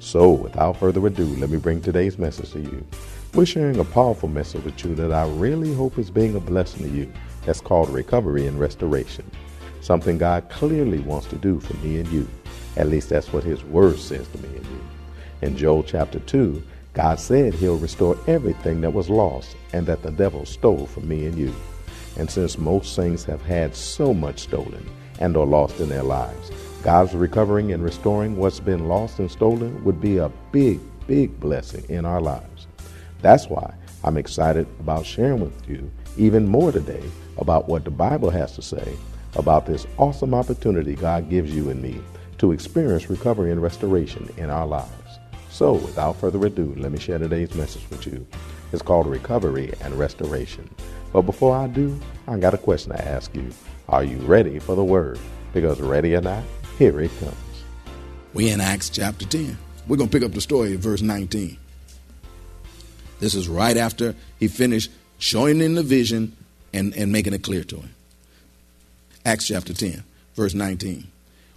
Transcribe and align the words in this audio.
So, 0.00 0.30
without 0.30 0.78
further 0.78 1.06
ado, 1.06 1.26
let 1.36 1.50
me 1.50 1.58
bring 1.58 1.82
today's 1.82 2.18
message 2.18 2.52
to 2.52 2.60
you. 2.60 2.86
We're 3.34 3.44
sharing 3.44 3.78
a 3.78 3.84
powerful 3.84 4.30
message 4.30 4.64
with 4.64 4.82
you 4.82 4.94
that 4.94 5.12
I 5.12 5.28
really 5.28 5.74
hope 5.74 5.98
is 5.98 6.10
being 6.10 6.34
a 6.34 6.40
blessing 6.40 6.88
to 6.88 6.96
you. 6.96 7.12
That's 7.44 7.60
called 7.60 7.90
recovery 7.90 8.46
and 8.46 8.58
restoration. 8.58 9.30
Something 9.82 10.16
God 10.16 10.48
clearly 10.48 11.00
wants 11.00 11.26
to 11.28 11.36
do 11.36 11.60
for 11.60 11.76
me 11.84 11.98
and 11.98 12.08
you. 12.08 12.26
At 12.78 12.88
least 12.88 13.10
that's 13.10 13.30
what 13.30 13.44
His 13.44 13.62
Word 13.62 13.98
says 13.98 14.26
to 14.28 14.38
me 14.38 14.48
and 14.56 14.66
you. 14.66 14.80
In 15.42 15.54
Joel 15.54 15.82
chapter 15.82 16.18
2, 16.18 16.62
God 16.94 17.20
said 17.20 17.52
He'll 17.52 17.76
restore 17.76 18.18
everything 18.26 18.80
that 18.80 18.94
was 18.94 19.10
lost 19.10 19.54
and 19.74 19.86
that 19.86 20.02
the 20.02 20.12
devil 20.12 20.46
stole 20.46 20.86
from 20.86 21.08
me 21.08 21.26
and 21.26 21.36
you. 21.36 21.54
And 22.16 22.30
since 22.30 22.56
most 22.56 22.96
things 22.96 23.22
have 23.24 23.42
had 23.42 23.76
so 23.76 24.14
much 24.14 24.40
stolen 24.40 24.88
and 25.18 25.36
are 25.36 25.44
lost 25.44 25.78
in 25.78 25.90
their 25.90 26.02
lives, 26.02 26.50
God's 26.82 27.14
recovering 27.14 27.72
and 27.72 27.84
restoring 27.84 28.36
what's 28.36 28.60
been 28.60 28.88
lost 28.88 29.18
and 29.18 29.30
stolen 29.30 29.84
would 29.84 30.00
be 30.00 30.16
a 30.16 30.30
big, 30.50 30.80
big 31.06 31.38
blessing 31.38 31.84
in 31.88 32.04
our 32.04 32.20
lives. 32.20 32.66
That's 33.20 33.48
why 33.48 33.74
I'm 34.02 34.16
excited 34.16 34.66
about 34.80 35.04
sharing 35.04 35.40
with 35.40 35.68
you 35.68 35.90
even 36.16 36.48
more 36.48 36.72
today 36.72 37.02
about 37.36 37.68
what 37.68 37.84
the 37.84 37.90
Bible 37.90 38.30
has 38.30 38.54
to 38.56 38.62
say 38.62 38.96
about 39.36 39.66
this 39.66 39.86
awesome 39.98 40.34
opportunity 40.34 40.94
God 40.94 41.28
gives 41.28 41.54
you 41.54 41.70
and 41.70 41.82
me 41.82 42.00
to 42.38 42.52
experience 42.52 43.10
recovery 43.10 43.52
and 43.52 43.62
restoration 43.62 44.28
in 44.38 44.48
our 44.48 44.66
lives. 44.66 45.18
So, 45.50 45.74
without 45.74 46.16
further 46.16 46.44
ado, 46.46 46.74
let 46.78 46.92
me 46.92 46.98
share 46.98 47.18
today's 47.18 47.54
message 47.54 47.82
with 47.90 48.06
you. 48.06 48.26
It's 48.72 48.82
called 48.82 49.06
Recovery 49.06 49.72
and 49.82 49.98
Restoration. 49.98 50.68
But 51.12 51.22
before 51.22 51.54
I 51.54 51.66
do, 51.66 51.98
I 52.26 52.38
got 52.38 52.54
a 52.54 52.58
question 52.58 52.92
to 52.92 53.08
ask 53.08 53.34
you. 53.34 53.50
Are 53.88 54.04
you 54.04 54.16
ready 54.18 54.58
for 54.58 54.74
the 54.76 54.84
word? 54.84 55.18
Because 55.52 55.80
ready 55.80 56.14
or 56.14 56.20
not, 56.20 56.44
here 56.80 56.98
it 56.98 57.10
comes. 57.20 57.36
We 58.32 58.48
in 58.48 58.58
Acts 58.58 58.88
chapter 58.88 59.26
10. 59.26 59.58
We're 59.86 59.98
going 59.98 60.08
to 60.08 60.18
pick 60.18 60.26
up 60.26 60.32
the 60.32 60.40
story 60.40 60.72
at 60.72 60.78
verse 60.78 61.02
19. 61.02 61.58
This 63.20 63.34
is 63.34 63.48
right 63.48 63.76
after 63.76 64.14
he 64.38 64.48
finished 64.48 64.90
showing 65.18 65.60
him 65.60 65.74
the 65.74 65.82
vision 65.82 66.34
and, 66.72 66.96
and 66.96 67.12
making 67.12 67.34
it 67.34 67.42
clear 67.42 67.64
to 67.64 67.76
him. 67.76 67.90
Acts 69.26 69.48
chapter 69.48 69.74
10, 69.74 70.02
verse 70.34 70.54
19. 70.54 71.06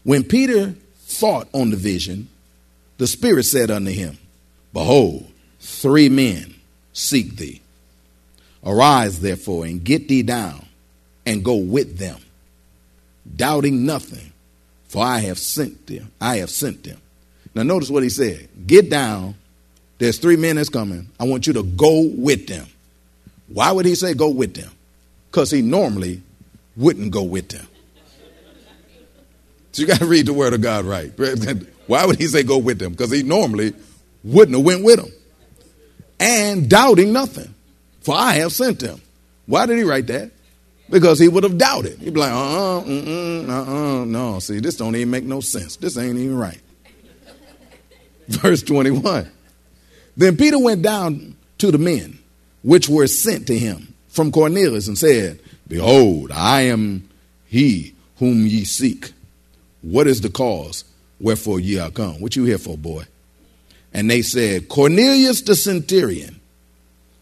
When 0.03 0.25
Peter 0.25 0.75
thought 0.97 1.47
on 1.53 1.69
the 1.69 1.77
vision, 1.77 2.27
the 2.97 3.07
Spirit 3.07 3.43
said 3.43 3.71
unto 3.71 3.91
him, 3.91 4.17
Behold, 4.73 5.25
three 5.61 6.09
men 6.09 6.53
seek 6.91 7.37
thee. 7.37 7.61
Arise, 8.65 9.21
therefore, 9.21 9.65
and 9.67 9.85
get 9.85 10.09
thee 10.09 10.23
down, 10.23 10.65
and 11.25 11.45
go 11.45 11.55
with 11.55 11.97
them, 11.97 12.19
doubting 13.37 13.85
nothing, 13.85 14.32
for 14.93 15.03
I 15.03 15.21
have 15.21 15.39
sent 15.39 15.87
them. 15.87 16.11
I 16.21 16.37
have 16.37 16.51
sent 16.51 16.83
them. 16.83 17.01
Now, 17.55 17.63
notice 17.63 17.89
what 17.89 18.03
he 18.03 18.09
said 18.09 18.47
Get 18.67 18.91
down. 18.91 19.33
There's 19.97 20.19
three 20.19 20.35
men 20.35 20.57
that's 20.57 20.69
coming. 20.69 21.09
I 21.19 21.23
want 21.23 21.47
you 21.47 21.53
to 21.53 21.63
go 21.63 22.07
with 22.15 22.45
them. 22.45 22.67
Why 23.47 23.71
would 23.71 23.87
he 23.87 23.95
say 23.95 24.13
go 24.13 24.29
with 24.29 24.53
them? 24.53 24.69
Because 25.31 25.49
he 25.49 25.63
normally 25.63 26.21
wouldn't 26.77 27.09
go 27.09 27.23
with 27.23 27.49
them. 27.49 27.65
So 29.71 29.81
you 29.81 29.87
got 29.87 29.97
to 29.99 30.05
read 30.05 30.27
the 30.27 30.33
word 30.33 30.53
of 30.53 30.61
God 30.61 30.85
right. 30.85 31.11
Why 31.87 32.05
would 32.05 32.19
he 32.19 32.27
say 32.27 32.43
go 32.43 32.59
with 32.59 32.77
them? 32.77 32.91
Because 32.91 33.09
he 33.09 33.23
normally 33.23 33.73
wouldn't 34.23 34.55
have 34.55 34.65
went 34.65 34.83
with 34.83 34.97
them. 34.97 35.11
And 36.19 36.69
doubting 36.69 37.13
nothing, 37.13 37.51
for 38.01 38.13
I 38.13 38.33
have 38.33 38.51
sent 38.51 38.79
them. 38.79 39.01
Why 39.47 39.65
did 39.65 39.79
he 39.79 39.83
write 39.85 40.05
that? 40.07 40.29
Because 40.89 41.17
he 41.17 41.27
would 41.27 41.43
have 41.43 41.57
doubted. 41.57 41.99
He'd 41.99 42.13
be 42.13 42.19
like, 42.19 42.31
uh-uh, 42.31 42.79
uh-uh, 42.79 43.45
uh-uh, 43.47 44.05
no. 44.05 44.39
See, 44.39 44.59
this 44.59 44.77
don't 44.77 44.95
even 44.95 45.09
make 45.09 45.23
no 45.23 45.39
sense. 45.39 45.77
This 45.77 45.97
ain't 45.97 46.17
even 46.17 46.37
right. 46.37 46.59
Verse 48.27 48.61
21. 48.63 49.29
Then 50.17 50.37
Peter 50.37 50.59
went 50.59 50.81
down 50.81 51.35
to 51.59 51.71
the 51.71 51.77
men 51.77 52.19
which 52.61 52.89
were 52.89 53.07
sent 53.07 53.47
to 53.47 53.57
him 53.57 53.93
from 54.09 54.31
Cornelius 54.31 54.87
and 54.87 54.97
said, 54.97 55.39
Behold, 55.67 56.31
I 56.31 56.61
am 56.61 57.09
he 57.47 57.95
whom 58.17 58.45
ye 58.45 58.63
seek. 58.63 59.11
What 59.81 60.07
is 60.07 60.21
the 60.21 60.29
cause 60.29 60.85
wherefore 61.19 61.59
ye 61.59 61.79
are 61.79 61.89
come? 61.89 62.21
What 62.21 62.35
you 62.35 62.43
here 62.43 62.57
for, 62.57 62.77
boy? 62.77 63.05
And 63.93 64.09
they 64.09 64.21
said, 64.21 64.69
Cornelius 64.69 65.41
the 65.41 65.55
centurion, 65.55 66.39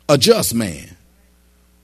a 0.07 0.17
just 0.17 0.53
man, 0.53 0.95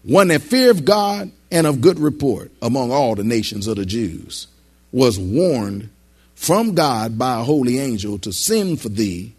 one 0.03 0.29
that 0.29 0.41
feareth 0.41 0.85
God 0.85 1.31
and 1.51 1.67
of 1.67 1.81
good 1.81 1.99
report 1.99 2.51
among 2.61 2.91
all 2.91 3.15
the 3.15 3.23
nations 3.23 3.67
of 3.67 3.77
the 3.77 3.85
Jews, 3.85 4.47
was 4.91 5.19
warned 5.19 5.89
from 6.35 6.75
God 6.75 7.17
by 7.17 7.39
a 7.39 7.43
holy 7.43 7.79
angel 7.79 8.19
to 8.19 8.31
send 8.31 8.81
for 8.81 8.89
thee 8.89 9.33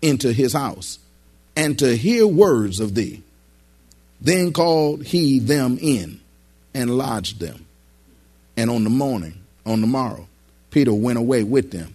into 0.00 0.32
his 0.32 0.52
house 0.52 0.98
and 1.56 1.78
to 1.78 1.96
hear 1.96 2.26
words 2.26 2.80
of 2.80 2.94
thee. 2.94 3.22
Then 4.20 4.52
called 4.52 5.04
he 5.04 5.38
them 5.38 5.78
in 5.80 6.20
and 6.74 6.96
lodged 6.96 7.40
them. 7.40 7.66
And 8.56 8.70
on 8.70 8.84
the 8.84 8.90
morning, 8.90 9.40
on 9.66 9.80
the 9.80 9.86
morrow, 9.86 10.28
Peter 10.70 10.92
went 10.92 11.18
away 11.18 11.44
with 11.44 11.70
them, 11.70 11.94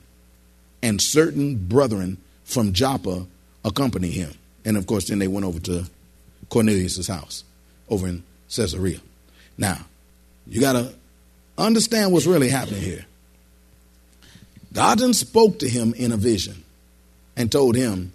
and 0.81 1.01
certain 1.01 1.55
brethren 1.55 2.17
from 2.43 2.73
Joppa 2.73 3.25
accompanied 3.65 4.11
him. 4.11 4.33
And 4.65 4.77
of 4.77 4.87
course, 4.87 5.09
then 5.09 5.19
they 5.19 5.27
went 5.27 5.45
over 5.45 5.59
to 5.61 5.89
Cornelius' 6.49 7.07
house 7.07 7.43
over 7.89 8.07
in 8.07 8.23
Caesarea. 8.49 8.99
Now, 9.57 9.79
you 10.47 10.59
got 10.59 10.73
to 10.73 10.93
understand 11.57 12.11
what's 12.11 12.25
really 12.25 12.49
happening 12.49 12.81
here. 12.81 13.05
God 14.73 14.99
then 14.99 15.13
spoke 15.13 15.59
to 15.59 15.69
him 15.69 15.93
in 15.93 16.11
a 16.11 16.17
vision 16.17 16.63
and 17.37 17.51
told 17.51 17.75
him 17.75 18.11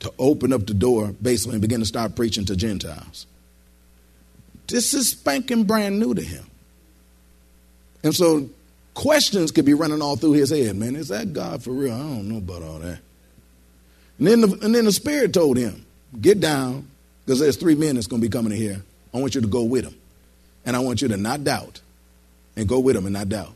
to 0.00 0.12
open 0.18 0.52
up 0.52 0.66
the 0.66 0.74
door, 0.74 1.14
basically, 1.20 1.54
and 1.54 1.62
begin 1.62 1.80
to 1.80 1.86
start 1.86 2.16
preaching 2.16 2.44
to 2.46 2.56
Gentiles. 2.56 3.26
This 4.66 4.94
is 4.94 5.10
spanking 5.10 5.64
brand 5.64 6.00
new 6.00 6.14
to 6.14 6.22
him. 6.22 6.46
And 8.02 8.14
so 8.14 8.48
questions 8.94 9.52
could 9.52 9.64
be 9.64 9.74
running 9.74 10.02
all 10.02 10.16
through 10.16 10.32
his 10.32 10.50
head, 10.50 10.74
man. 10.76 10.96
Is 10.96 11.08
that 11.08 11.32
God 11.32 11.62
for 11.62 11.70
real? 11.70 11.94
I 11.94 11.98
don't 11.98 12.28
know 12.28 12.38
about 12.38 12.62
all 12.62 12.78
that. 12.78 12.98
And 14.18 14.26
then 14.26 14.40
the, 14.40 14.58
and 14.62 14.74
then 14.74 14.86
the 14.86 14.92
Spirit 14.92 15.32
told 15.32 15.56
him, 15.56 15.84
get 16.20 16.40
down, 16.40 16.88
because 17.24 17.38
there's 17.38 17.56
three 17.56 17.74
men 17.74 17.94
that's 17.94 18.06
going 18.06 18.20
to 18.20 18.26
be 18.26 18.32
coming 18.32 18.52
in 18.52 18.58
here. 18.58 18.82
I 19.14 19.18
want 19.18 19.34
you 19.34 19.40
to 19.40 19.46
go 19.46 19.62
with 19.62 19.84
them. 19.84 19.94
And 20.64 20.76
I 20.76 20.80
want 20.80 21.02
you 21.02 21.08
to 21.08 21.16
not 21.16 21.44
doubt. 21.44 21.80
And 22.56 22.68
go 22.68 22.80
with 22.80 22.96
him 22.96 23.06
and 23.06 23.14
not 23.14 23.28
doubt. 23.28 23.54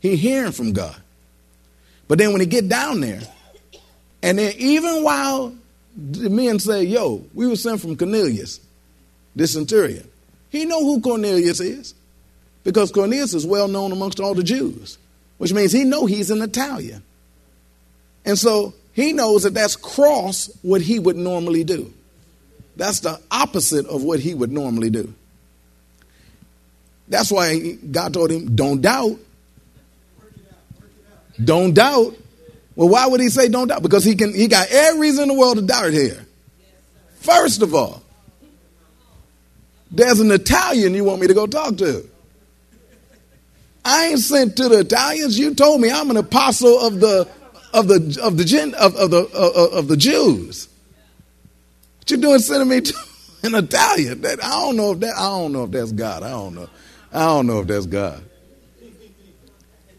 He 0.00 0.16
hearing 0.16 0.52
from 0.52 0.72
God. 0.72 0.96
But 2.08 2.18
then 2.18 2.32
when 2.32 2.40
he 2.40 2.46
get 2.46 2.68
down 2.68 3.00
there, 3.00 3.22
and 4.22 4.38
then 4.38 4.52
even 4.58 5.02
while 5.02 5.54
the 5.96 6.28
men 6.28 6.58
say, 6.58 6.84
yo, 6.84 7.24
we 7.32 7.46
were 7.46 7.56
sent 7.56 7.80
from 7.80 7.96
Cornelius, 7.96 8.60
this 9.34 9.54
centurion, 9.54 10.08
he 10.50 10.66
know 10.66 10.84
who 10.84 11.00
Cornelius 11.00 11.60
is. 11.60 11.94
Because 12.64 12.90
Cornelius 12.90 13.34
is 13.34 13.46
well 13.46 13.68
known 13.68 13.92
amongst 13.92 14.20
all 14.20 14.34
the 14.34 14.42
Jews, 14.42 14.96
which 15.38 15.52
means 15.52 15.72
he 15.72 15.84
know 15.84 16.06
he's 16.06 16.30
an 16.30 16.40
Italian. 16.40 17.02
And 18.24 18.38
so 18.38 18.72
he 18.94 19.12
knows 19.12 19.42
that 19.42 19.54
that's 19.54 19.76
cross 19.76 20.50
what 20.62 20.80
he 20.80 20.98
would 20.98 21.16
normally 21.16 21.64
do. 21.64 21.92
That's 22.76 23.00
the 23.00 23.20
opposite 23.30 23.86
of 23.86 24.02
what 24.02 24.20
he 24.20 24.34
would 24.34 24.50
normally 24.50 24.90
do. 24.90 25.12
That's 27.08 27.30
why 27.30 27.72
God 27.90 28.14
told 28.14 28.30
him, 28.30 28.54
don't 28.56 28.80
doubt. 28.80 29.18
Don't 31.42 31.74
doubt. 31.74 32.16
Well, 32.76 32.88
why 32.88 33.06
would 33.06 33.20
he 33.20 33.28
say 33.28 33.48
don't 33.48 33.68
doubt? 33.68 33.82
Because 33.82 34.04
he 34.04 34.14
can 34.16 34.34
he 34.34 34.48
got 34.48 34.68
every 34.70 35.00
reason 35.00 35.24
in 35.24 35.28
the 35.28 35.34
world 35.34 35.56
to 35.56 35.62
doubt 35.62 35.92
here. 35.92 36.26
First 37.16 37.62
of 37.62 37.74
all, 37.74 38.02
there's 39.90 40.20
an 40.20 40.30
Italian 40.30 40.94
you 40.94 41.04
want 41.04 41.20
me 41.20 41.26
to 41.26 41.34
go 41.34 41.46
talk 41.46 41.76
to. 41.78 42.08
I 43.84 44.06
ain't 44.06 44.20
sent 44.20 44.56
to 44.56 44.68
the 44.68 44.80
Italians. 44.80 45.38
You 45.38 45.54
told 45.54 45.80
me 45.80 45.90
I'm 45.90 46.10
an 46.10 46.16
apostle 46.16 46.80
of 46.80 47.00
the 47.00 47.28
of 47.72 47.88
the 47.88 48.18
of 48.22 48.36
the 48.36 48.44
gen, 48.44 48.74
of, 48.74 48.96
of 48.96 49.10
the 49.10 49.28
uh, 49.34 49.78
of 49.78 49.88
the 49.88 49.96
Jews. 49.96 50.68
What 51.98 52.10
you 52.10 52.16
doing 52.16 52.38
sending 52.38 52.68
me 52.68 52.80
to 52.80 52.94
an 53.44 53.54
Italian? 53.54 54.22
That 54.22 54.42
I 54.42 54.50
don't 54.50 54.76
know 54.76 54.92
if 54.92 55.00
that 55.00 55.14
I 55.16 55.28
don't 55.28 55.52
know 55.52 55.64
if 55.64 55.70
that's 55.70 55.92
God. 55.92 56.22
I 56.22 56.30
don't 56.30 56.54
know. 56.54 56.68
I 57.14 57.26
don't 57.26 57.46
know 57.46 57.60
if 57.60 57.68
that's 57.68 57.86
God. 57.86 58.22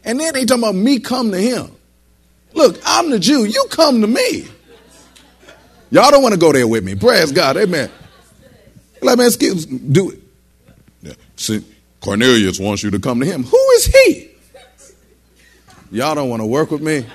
And 0.04 0.20
then 0.20 0.34
they 0.34 0.44
talking 0.44 0.62
about 0.62 0.74
me 0.74 1.00
come 1.00 1.32
to 1.32 1.38
him. 1.38 1.72
Look, 2.52 2.78
I'm 2.84 3.10
the 3.10 3.18
Jew. 3.18 3.44
You 3.44 3.64
come 3.70 4.02
to 4.02 4.06
me. 4.06 4.46
Y'all 5.90 6.10
don't 6.10 6.22
want 6.22 6.34
to 6.34 6.40
go 6.40 6.52
there 6.52 6.68
with 6.68 6.84
me. 6.84 6.94
Praise 6.94 7.32
God. 7.32 7.56
Amen. 7.56 7.90
Like, 9.00 9.18
man, 9.18 9.26
excuse, 9.26 9.66
do 9.66 10.10
it. 10.10 10.18
Yeah. 11.02 11.12
See, 11.36 11.64
Cornelius 12.00 12.60
wants 12.60 12.82
you 12.82 12.90
to 12.90 12.98
come 12.98 13.20
to 13.20 13.26
him. 13.26 13.44
Who 13.44 13.70
is 13.76 13.86
he? 13.86 14.30
Y'all 15.90 16.14
don't 16.14 16.28
want 16.28 16.42
to 16.42 16.46
work 16.46 16.70
with 16.70 16.82
me. 16.82 17.06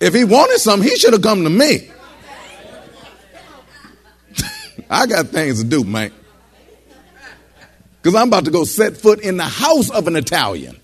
If 0.00 0.14
he 0.14 0.24
wanted 0.24 0.58
something, 0.58 0.88
he 0.88 0.96
should 0.96 1.12
have 1.12 1.22
come 1.22 1.42
to 1.42 1.50
me. 1.50 1.90
I 4.90 5.06
got 5.06 5.26
things 5.28 5.62
to 5.62 5.68
do, 5.68 5.82
man. 5.82 6.12
Because 8.00 8.14
I'm 8.14 8.28
about 8.28 8.44
to 8.44 8.50
go 8.50 8.64
set 8.64 8.96
foot 8.96 9.20
in 9.20 9.36
the 9.36 9.44
house 9.44 9.90
of 9.90 10.06
an 10.06 10.16
Italian. 10.16 10.80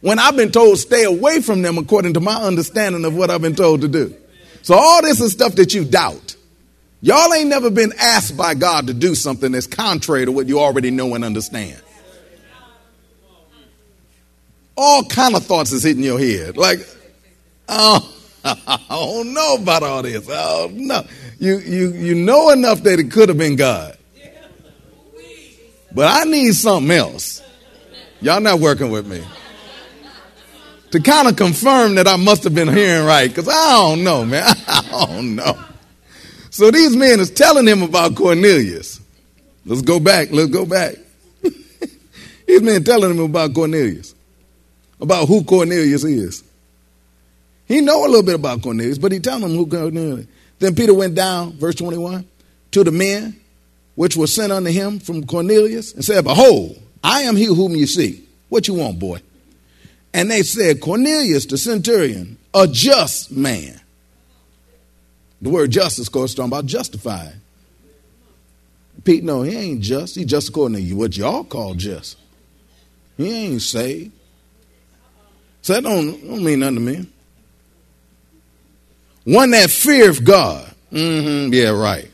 When 0.00 0.18
I've 0.18 0.36
been 0.36 0.50
told 0.50 0.78
stay 0.78 1.04
away 1.04 1.40
from 1.40 1.62
them 1.62 1.78
according 1.78 2.14
to 2.14 2.20
my 2.20 2.34
understanding 2.34 3.04
of 3.04 3.14
what 3.14 3.30
I've 3.30 3.40
been 3.40 3.54
told 3.54 3.82
to 3.82 3.88
do. 3.88 4.14
So 4.62 4.74
all 4.74 5.02
this 5.02 5.20
is 5.20 5.32
stuff 5.32 5.54
that 5.56 5.74
you 5.74 5.84
doubt. 5.84 6.36
Y'all 7.00 7.32
ain't 7.34 7.48
never 7.48 7.70
been 7.70 7.92
asked 7.98 8.36
by 8.36 8.54
God 8.54 8.86
to 8.86 8.94
do 8.94 9.14
something 9.14 9.52
that's 9.52 9.66
contrary 9.66 10.24
to 10.24 10.32
what 10.32 10.46
you 10.46 10.60
already 10.60 10.90
know 10.90 11.14
and 11.14 11.24
understand. 11.24 11.80
All 14.76 15.04
kind 15.04 15.34
of 15.34 15.44
thoughts 15.44 15.72
is 15.72 15.82
hitting 15.82 16.02
your 16.02 16.18
head. 16.18 16.56
Like, 16.56 16.86
oh, 17.68 18.14
I 18.44 18.78
don't 18.88 19.32
know 19.32 19.56
about 19.56 19.82
all 19.82 20.02
this. 20.02 20.26
Oh 20.28 20.70
no. 20.72 21.04
You 21.38 21.58
you 21.58 21.92
you 21.92 22.14
know 22.14 22.50
enough 22.50 22.82
that 22.82 22.98
it 22.98 23.10
could 23.10 23.28
have 23.28 23.38
been 23.38 23.56
God. 23.56 23.96
But 25.94 26.08
I 26.08 26.24
need 26.24 26.54
something 26.54 26.90
else. 26.90 27.42
Y'all 28.20 28.40
not 28.40 28.60
working 28.60 28.90
with 28.90 29.06
me. 29.06 29.22
To 30.92 31.00
kind 31.00 31.28
of 31.28 31.36
confirm 31.36 31.96
that 31.96 32.06
I 32.06 32.16
must 32.16 32.44
have 32.44 32.54
been 32.54 32.72
hearing 32.72 33.06
right, 33.06 33.28
because 33.28 33.48
I 33.48 33.72
don't 33.72 34.04
know, 34.04 34.24
man. 34.24 34.44
I 34.68 34.86
don't 34.90 35.36
know. 35.36 35.58
So 36.50 36.70
these 36.70 36.94
men 36.94 37.18
is 37.18 37.30
telling 37.30 37.66
him 37.66 37.82
about 37.82 38.14
Cornelius. 38.14 39.00
Let's 39.64 39.82
go 39.82 39.98
back. 39.98 40.30
Let's 40.30 40.50
go 40.50 40.66
back. 40.66 40.96
these 42.46 42.62
men 42.62 42.84
telling 42.84 43.10
him 43.10 43.20
about 43.20 43.54
Cornelius, 43.54 44.14
about 45.00 45.28
who 45.28 45.44
Cornelius 45.44 46.04
is. 46.04 46.44
He 47.66 47.80
know 47.80 48.04
a 48.04 48.08
little 48.08 48.22
bit 48.22 48.34
about 48.34 48.62
Cornelius, 48.62 48.98
but 48.98 49.12
he 49.12 49.18
telling 49.18 49.44
him 49.44 49.56
who 49.56 49.66
Cornelius. 49.66 50.26
Then 50.58 50.74
Peter 50.74 50.92
went 50.92 51.14
down, 51.14 51.52
verse 51.54 51.74
21, 51.76 52.26
to 52.72 52.84
the 52.84 52.92
men 52.92 53.40
which 53.94 54.16
was 54.16 54.34
sent 54.34 54.52
unto 54.52 54.70
him 54.70 54.98
from 54.98 55.26
Cornelius 55.26 55.92
and 55.92 56.04
said, 56.04 56.24
Behold, 56.24 56.80
I 57.02 57.22
am 57.22 57.36
he 57.36 57.46
whom 57.46 57.76
you 57.76 57.86
see. 57.86 58.26
What 58.48 58.68
you 58.68 58.74
want, 58.74 58.98
boy? 58.98 59.20
And 60.14 60.30
they 60.30 60.42
said, 60.42 60.80
Cornelius 60.80 61.46
the 61.46 61.58
centurion, 61.58 62.38
a 62.54 62.66
just 62.66 63.30
man 63.32 63.82
the 65.42 65.50
word 65.50 65.72
justice, 65.72 66.06
of 66.06 66.12
course, 66.12 66.30
is 66.30 66.34
talking 66.36 66.50
about 66.50 66.66
justified. 66.66 67.34
Pete, 69.02 69.24
no, 69.24 69.42
he 69.42 69.56
ain't 69.56 69.80
just. 69.80 70.14
He 70.14 70.24
just 70.24 70.48
according 70.48 70.86
to 70.86 70.94
what 70.94 71.16
y'all 71.16 71.42
call 71.42 71.74
just. 71.74 72.16
He 73.16 73.46
ain't 73.46 73.60
saved. 73.60 74.12
So 75.60 75.74
that 75.74 75.82
don't, 75.82 76.12
don't 76.26 76.44
mean 76.44 76.60
nothing 76.60 76.76
to 76.76 76.80
me. 76.80 77.06
One 79.24 79.50
that 79.50 79.70
feareth 79.70 80.24
God. 80.24 80.72
Mm-hmm, 80.92 81.52
yeah, 81.52 81.70
right. 81.70 82.08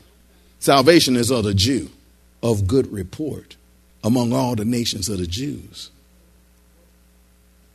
Salvation 0.59 1.15
is 1.15 1.31
of 1.31 1.45
the 1.45 1.53
Jew, 1.53 1.89
of 2.43 2.67
good 2.67 2.91
report 2.91 3.55
among 4.03 4.33
all 4.33 4.55
the 4.55 4.65
nations 4.65 5.07
of 5.09 5.17
the 5.17 5.27
Jews. 5.27 5.89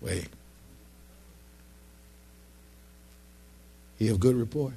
Wait. 0.00 0.28
He 3.98 4.08
of 4.08 4.20
good 4.20 4.36
report. 4.36 4.74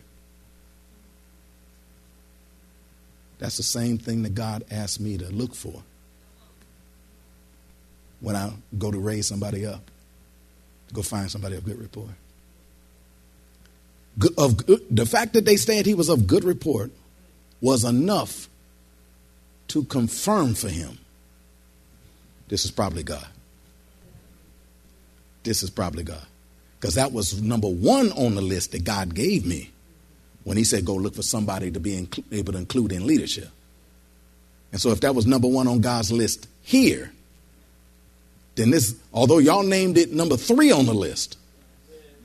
That's 3.40 3.58
the 3.58 3.64
same 3.64 3.98
thing 3.98 4.24
that 4.24 4.34
God 4.34 4.64
asked 4.72 5.00
me 5.00 5.18
to 5.18 5.28
look 5.30 5.54
for 5.54 5.84
when 8.20 8.36
I 8.36 8.52
go 8.78 8.90
to 8.90 8.98
raise 8.98 9.28
somebody 9.28 9.66
up, 9.66 9.92
to 10.88 10.94
go 10.94 11.02
find 11.02 11.30
somebody 11.30 11.56
of 11.56 11.66
good 11.66 11.80
report. 11.80 12.10
Good, 14.18 14.34
of, 14.38 14.58
the 14.90 15.06
fact 15.06 15.34
that 15.34 15.46
they 15.46 15.58
said 15.58 15.86
he 15.86 15.94
was 15.94 16.10
of 16.10 16.26
good 16.26 16.44
report 16.44 16.92
was 17.62 17.84
enough 17.84 18.48
to 19.70 19.84
confirm 19.84 20.54
for 20.54 20.70
him 20.70 20.98
this 22.48 22.64
is 22.66 22.72
probably 22.72 23.04
God. 23.04 23.28
This 25.44 25.64
is 25.64 25.70
probably 25.70 26.04
God. 26.04 26.26
Because 26.80 26.96
that 26.96 27.12
was 27.12 27.42
number 27.42 27.68
one 27.68 28.12
on 28.12 28.36
the 28.36 28.42
list 28.42 28.72
that 28.72 28.84
God 28.84 29.14
gave 29.14 29.46
me 29.46 29.72
when 30.44 30.58
he 30.58 30.64
said 30.64 30.86
go 30.86 30.96
look 30.96 31.16
for 31.16 31.24
somebody 31.24 31.72
to 31.72 31.80
be 31.80 32.08
able 32.32 32.54
to 32.54 32.60
include 32.60 32.92
in 32.92 33.06
leadership. 33.06 33.50
And 34.72 34.80
so 34.80 34.92
if 34.92 35.02
that 35.02 35.16
was 35.16 35.26
number 35.26 35.48
one 35.48 35.68
on 35.68 35.82
God's 35.82 36.12
list 36.12 36.48
here, 36.62 37.12
then 38.56 38.70
this, 38.70 38.96
although 39.14 39.40
y'all 39.40 39.64
named 39.64 39.98
it 39.98 40.12
number 40.12 40.38
three 40.38 40.72
on 40.72 40.86
the 40.86 40.94
list, 40.94 41.38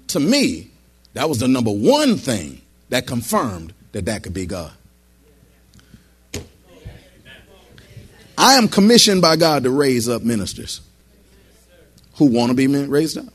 to 0.08 0.20
me, 0.20 0.70
that 1.14 1.28
was 1.28 1.38
the 1.38 1.49
number 1.49 1.70
one 1.70 2.17
thing 2.17 2.61
that 2.90 3.06
confirmed 3.06 3.73
that 3.93 4.06
that 4.06 4.23
could 4.23 4.35
be 4.35 4.46
God. 4.46 4.73
I 8.42 8.54
am 8.54 8.66
commissioned 8.66 9.22
by 9.22 9.36
God 9.36 9.62
to 9.62 9.70
raise 9.70 10.08
up 10.08 10.22
ministers 10.22 10.80
who 12.14 12.26
want 12.26 12.50
to 12.50 12.56
be 12.56 12.66
raised 12.66 13.16
up, 13.16 13.32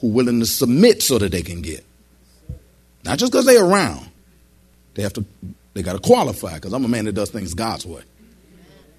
who 0.00 0.06
willing 0.06 0.38
to 0.38 0.46
submit 0.46 1.02
so 1.02 1.18
that 1.18 1.32
they 1.32 1.42
can 1.42 1.60
get. 1.60 1.84
Not 3.04 3.18
just 3.18 3.32
because 3.32 3.46
they're 3.46 3.64
around. 3.64 4.08
They 4.94 5.02
have 5.02 5.14
to, 5.14 5.24
they 5.74 5.82
got 5.82 5.94
to 5.94 5.98
qualify 5.98 6.54
because 6.54 6.72
I'm 6.72 6.84
a 6.84 6.88
man 6.88 7.06
that 7.06 7.14
does 7.14 7.30
things 7.30 7.52
God's 7.52 7.84
way. 7.84 8.02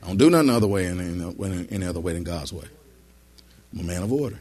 I 0.04 0.08
don't 0.08 0.18
do 0.18 0.30
nothing 0.30 0.50
other 0.50 0.68
way 0.68 0.86
in 0.86 1.00
any 1.72 1.86
other 1.86 2.02
way 2.02 2.12
than 2.12 2.26
God's 2.26 2.52
way. 2.52 2.66
I'm 3.72 3.80
a 3.80 3.84
man 3.84 4.04
of 4.04 4.12
order. 4.12 4.40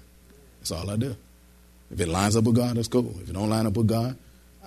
That's 0.59 0.73
all 0.73 0.91
I 0.91 0.97
do. 0.97 1.15
If 1.93 2.01
it 2.01 2.09
lines 2.09 2.35
up 2.35 2.43
with 2.43 2.57
God, 2.57 2.77
that's 2.77 2.89
cool. 2.89 3.15
If 3.23 3.31
it 3.31 3.33
don't 3.33 3.49
line 3.49 3.65
up 3.65 3.77
with 3.77 3.87
God, 3.87 4.17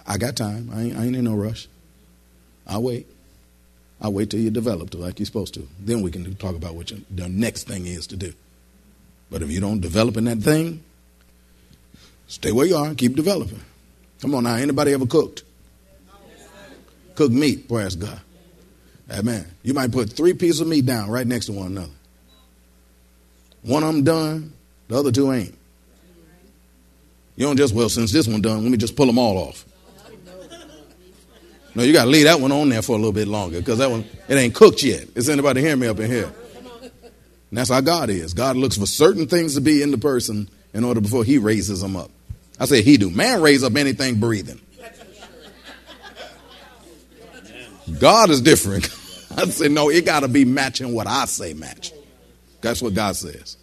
I 0.07 0.17
got 0.17 0.37
time. 0.37 0.69
I 0.73 0.83
ain't, 0.83 0.97
I 0.97 1.03
ain't 1.03 1.15
in 1.17 1.25
no 1.25 1.35
rush. 1.35 1.67
I'll 2.65 2.81
wait. 2.81 3.07
I'll 4.01 4.11
wait 4.11 4.29
till 4.29 4.39
you 4.39 4.49
develop 4.49 4.89
to 4.91 4.97
like 4.97 5.19
you're 5.19 5.25
supposed 5.25 5.53
to. 5.53 5.67
Then 5.79 6.01
we 6.01 6.11
can 6.11 6.35
talk 6.35 6.55
about 6.55 6.75
what 6.75 6.91
the 7.09 7.29
next 7.29 7.63
thing 7.67 7.85
is 7.85 8.07
to 8.07 8.17
do. 8.17 8.33
But 9.29 9.41
if 9.41 9.49
you 9.49 9.59
don't 9.59 9.79
develop 9.79 10.17
in 10.17 10.25
that 10.25 10.39
thing, 10.39 10.83
stay 12.27 12.51
where 12.51 12.65
you 12.65 12.75
are 12.75 12.87
and 12.87 12.97
keep 12.97 13.15
developing. 13.15 13.61
Come 14.21 14.35
on 14.35 14.43
now, 14.43 14.55
anybody 14.55 14.93
ever 14.93 15.05
cooked? 15.05 15.43
Cook 17.15 17.31
meat, 17.31 17.67
praise 17.67 17.95
God. 17.95 18.19
Amen. 19.11 19.45
You 19.61 19.73
might 19.73 19.91
put 19.91 20.11
three 20.11 20.33
pieces 20.33 20.61
of 20.61 20.67
meat 20.67 20.85
down 20.85 21.09
right 21.09 21.27
next 21.27 21.47
to 21.47 21.51
one 21.51 21.67
another. 21.67 21.91
One 23.61 23.83
of 23.83 23.93
them 23.93 24.03
done, 24.03 24.53
the 24.87 24.97
other 24.97 25.11
two 25.11 25.31
ain't. 25.31 25.57
You 27.35 27.45
don't 27.45 27.57
just, 27.57 27.73
well, 27.73 27.89
since 27.89 28.11
this 28.11 28.27
one 28.27 28.41
done, 28.41 28.61
let 28.61 28.71
me 28.71 28.77
just 28.77 28.95
pull 28.95 29.07
them 29.07 29.17
all 29.17 29.37
off. 29.37 29.65
No, 31.75 31.83
you 31.83 31.93
got 31.93 32.05
to 32.05 32.09
leave 32.09 32.25
that 32.25 32.39
one 32.39 32.51
on 32.51 32.69
there 32.69 32.81
for 32.81 32.93
a 32.93 32.97
little 32.97 33.13
bit 33.13 33.27
longer 33.27 33.59
because 33.59 33.79
that 33.79 33.89
one, 33.89 34.05
it 34.27 34.35
ain't 34.35 34.53
cooked 34.53 34.83
yet. 34.83 35.07
Is 35.15 35.29
anybody 35.29 35.61
hearing 35.61 35.79
me 35.79 35.87
up 35.87 35.99
in 35.99 36.09
here? 36.09 36.31
And 37.49 37.57
that's 37.57 37.69
how 37.69 37.81
God 37.81 38.09
is. 38.09 38.33
God 38.33 38.55
looks 38.55 38.77
for 38.77 38.85
certain 38.85 39.27
things 39.27 39.55
to 39.55 39.61
be 39.61 39.81
in 39.81 39.91
the 39.91 39.97
person 39.97 40.49
in 40.73 40.83
order 40.83 41.01
before 41.01 41.23
he 41.23 41.37
raises 41.37 41.81
them 41.81 41.95
up. 41.95 42.11
I 42.59 42.65
say 42.65 42.81
he 42.81 42.97
do. 42.97 43.09
Man 43.09 43.41
raise 43.41 43.63
up 43.63 43.75
anything 43.75 44.19
breathing. 44.19 44.59
God 47.99 48.29
is 48.29 48.41
different. 48.41 48.85
I 49.37 49.45
say 49.45 49.67
no, 49.67 49.89
it 49.89 50.05
got 50.05 50.21
to 50.21 50.27
be 50.27 50.45
matching 50.45 50.93
what 50.93 51.07
I 51.07 51.25
say 51.25 51.53
match. 51.53 51.91
That's 52.61 52.81
what 52.81 52.93
God 52.93 53.15
says. 53.15 53.57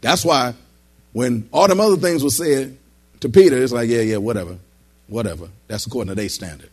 That's 0.00 0.24
why 0.24 0.54
when 1.12 1.48
all 1.52 1.68
them 1.68 1.80
other 1.80 1.96
things 1.96 2.22
were 2.22 2.30
said 2.30 2.78
to 3.20 3.28
Peter, 3.28 3.60
it's 3.62 3.72
like, 3.72 3.88
yeah, 3.88 4.00
yeah, 4.00 4.18
whatever, 4.18 4.58
whatever. 5.08 5.48
That's 5.66 5.86
according 5.86 6.08
to 6.10 6.14
their 6.14 6.28
standard. 6.28 6.70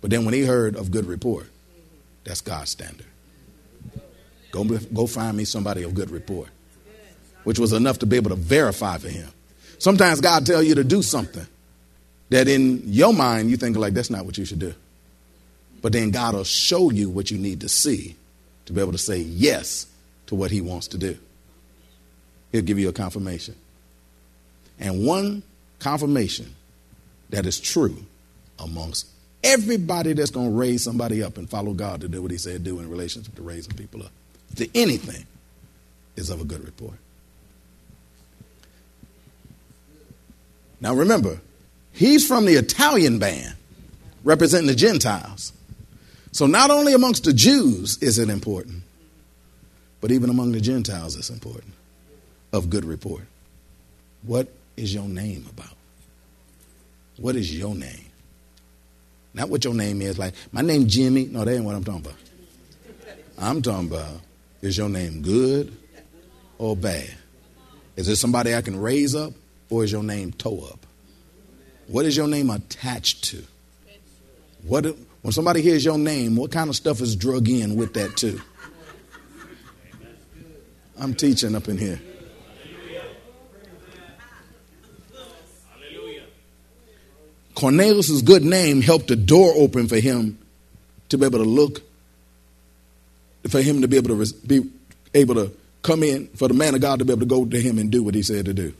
But 0.00 0.10
then 0.10 0.24
when 0.24 0.34
he 0.34 0.42
heard 0.44 0.76
of 0.76 0.90
good 0.90 1.06
report, 1.06 1.46
that's 2.24 2.40
God's 2.40 2.70
standard. 2.70 3.06
Go, 4.52 4.64
go 4.64 5.06
find 5.06 5.36
me 5.36 5.44
somebody 5.44 5.82
of 5.82 5.94
good 5.94 6.10
report. 6.10 6.48
which 7.44 7.58
was 7.58 7.72
enough 7.72 7.98
to 8.00 8.06
be 8.06 8.16
able 8.16 8.30
to 8.30 8.36
verify 8.36 8.98
for 8.98 9.08
him. 9.08 9.28
Sometimes 9.78 10.20
God 10.20 10.44
tell 10.46 10.62
you 10.62 10.74
to 10.74 10.84
do 10.84 11.02
something 11.02 11.46
that 12.28 12.48
in 12.48 12.82
your 12.86 13.12
mind 13.12 13.50
you 13.50 13.56
think 13.56 13.76
like 13.76 13.94
that's 13.94 14.10
not 14.10 14.24
what 14.24 14.38
you 14.38 14.44
should 14.44 14.58
do. 14.58 14.74
But 15.82 15.92
then 15.92 16.10
God 16.10 16.34
will 16.34 16.44
show 16.44 16.90
you 16.90 17.08
what 17.08 17.30
you 17.30 17.38
need 17.38 17.62
to 17.62 17.68
see 17.68 18.16
to 18.66 18.72
be 18.72 18.80
able 18.80 18.92
to 18.92 18.98
say 18.98 19.18
yes 19.18 19.86
to 20.26 20.34
what 20.34 20.50
he 20.50 20.60
wants 20.60 20.88
to 20.88 20.98
do. 20.98 21.16
He'll 22.52 22.62
give 22.62 22.78
you 22.78 22.88
a 22.88 22.92
confirmation. 22.92 23.54
And 24.78 25.06
one 25.06 25.42
confirmation 25.78 26.54
that 27.30 27.46
is 27.46 27.58
true 27.58 28.04
amongst 28.58 29.06
everybody 29.42 30.12
that's 30.12 30.30
going 30.30 30.50
to 30.50 30.56
raise 30.56 30.82
somebody 30.82 31.22
up 31.22 31.38
and 31.38 31.48
follow 31.48 31.72
God 31.72 32.00
to 32.02 32.08
do 32.08 32.22
what 32.22 32.30
he 32.30 32.38
said 32.38 32.64
do 32.64 32.80
in 32.80 32.90
relationship 32.90 33.34
to 33.36 33.42
raising 33.42 33.74
people 33.74 34.02
up. 34.02 34.12
To 34.56 34.68
anything 34.74 35.26
is 36.16 36.30
of 36.30 36.40
a 36.40 36.44
good 36.44 36.64
report. 36.64 36.98
Now 40.80 40.94
remember, 40.94 41.40
he's 41.92 42.26
from 42.26 42.46
the 42.46 42.54
Italian 42.54 43.18
band 43.18 43.54
representing 44.24 44.66
the 44.66 44.74
Gentiles. 44.74 45.52
So 46.32 46.46
not 46.46 46.70
only 46.70 46.92
amongst 46.94 47.24
the 47.24 47.32
Jews 47.32 47.98
is 48.02 48.18
it 48.18 48.28
important, 48.28 48.82
but 50.00 50.10
even 50.10 50.30
among 50.30 50.52
the 50.52 50.60
Gentiles 50.60 51.16
it's 51.16 51.30
important 51.30 51.74
of 52.52 52.70
good 52.70 52.84
report. 52.84 53.24
What 54.22 54.48
is 54.76 54.94
your 54.94 55.08
name 55.08 55.46
about? 55.50 55.76
What 57.16 57.36
is 57.36 57.56
your 57.56 57.74
name? 57.74 58.09
Not 59.34 59.48
what 59.48 59.64
your 59.64 59.74
name 59.74 60.02
is. 60.02 60.18
Like, 60.18 60.34
my 60.52 60.60
name 60.60 60.86
Jimmy. 60.88 61.26
No, 61.26 61.44
that 61.44 61.54
ain't 61.54 61.64
what 61.64 61.74
I'm 61.74 61.84
talking 61.84 62.00
about. 62.00 62.16
I'm 63.38 63.62
talking 63.62 63.88
about, 63.88 64.20
is 64.60 64.76
your 64.76 64.88
name 64.88 65.22
good 65.22 65.74
or 66.58 66.76
bad? 66.76 67.10
Is 67.96 68.08
it 68.08 68.16
somebody 68.16 68.54
I 68.54 68.60
can 68.60 68.80
raise 68.80 69.14
up 69.14 69.32
or 69.70 69.84
is 69.84 69.92
your 69.92 70.02
name 70.02 70.32
toe 70.32 70.68
up? 70.70 70.86
What 71.86 72.04
is 72.04 72.16
your 72.16 72.28
name 72.28 72.50
attached 72.50 73.24
to? 73.24 73.42
What 74.62 74.84
when 75.22 75.32
somebody 75.32 75.60
hears 75.60 75.84
your 75.84 75.98
name, 75.98 76.36
what 76.36 76.50
kind 76.50 76.70
of 76.70 76.76
stuff 76.76 77.00
is 77.00 77.16
drug 77.16 77.48
in 77.48 77.76
with 77.76 77.94
that 77.94 78.16
too? 78.16 78.40
I'm 80.98 81.14
teaching 81.14 81.54
up 81.54 81.68
in 81.68 81.78
here. 81.78 82.00
Cornelius' 87.60 88.22
good 88.22 88.42
name 88.42 88.80
helped 88.80 89.08
the 89.08 89.16
door 89.16 89.52
open 89.54 89.86
for 89.86 90.00
him 90.00 90.38
to 91.10 91.18
be 91.18 91.26
able 91.26 91.40
to 91.40 91.44
look, 91.44 91.82
for 93.50 93.60
him 93.60 93.82
to 93.82 93.88
be 93.88 93.98
able 93.98 94.16
to 94.16 94.34
be 94.46 94.70
able 95.12 95.34
to 95.34 95.52
come 95.82 96.02
in, 96.02 96.28
for 96.28 96.48
the 96.48 96.54
man 96.54 96.74
of 96.74 96.80
God 96.80 97.00
to 97.00 97.04
be 97.04 97.12
able 97.12 97.20
to 97.20 97.26
go 97.26 97.44
to 97.44 97.60
him 97.60 97.78
and 97.78 97.90
do 97.90 98.02
what 98.02 98.14
he 98.14 98.22
said 98.22 98.46
to 98.46 98.54
do. 98.54 98.72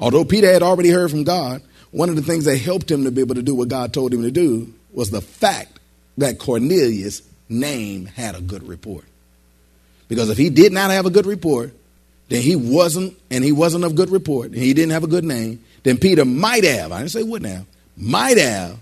Although 0.00 0.24
Peter 0.24 0.50
had 0.50 0.62
already 0.62 0.88
heard 0.88 1.10
from 1.10 1.24
God, 1.24 1.60
one 1.90 2.08
of 2.08 2.16
the 2.16 2.22
things 2.22 2.46
that 2.46 2.56
helped 2.56 2.90
him 2.90 3.04
to 3.04 3.10
be 3.10 3.20
able 3.20 3.34
to 3.34 3.42
do 3.42 3.54
what 3.54 3.68
God 3.68 3.92
told 3.92 4.14
him 4.14 4.22
to 4.22 4.30
do 4.30 4.72
was 4.92 5.10
the 5.10 5.20
fact 5.20 5.78
that 6.16 6.38
Cornelius' 6.38 7.20
name 7.50 8.06
had 8.06 8.34
a 8.34 8.40
good 8.40 8.66
report. 8.66 9.04
Because 10.08 10.30
if 10.30 10.38
he 10.38 10.48
did 10.48 10.72
not 10.72 10.90
have 10.92 11.04
a 11.04 11.10
good 11.10 11.26
report, 11.26 11.74
then 12.28 12.42
he 12.42 12.56
wasn't, 12.56 13.16
and 13.30 13.44
he 13.44 13.52
wasn't 13.52 13.84
of 13.84 13.94
good 13.94 14.10
report, 14.10 14.46
and 14.46 14.56
he 14.56 14.74
didn't 14.74 14.92
have 14.92 15.04
a 15.04 15.08
good 15.08 15.24
name, 15.24 15.62
then 15.84 15.98
Peter 15.98 16.24
might 16.24 16.64
have, 16.64 16.92
I 16.92 16.98
didn't 16.98 17.12
say 17.12 17.22
wouldn't 17.22 17.52
have, 17.52 17.66
might 17.96 18.38
have 18.38 18.78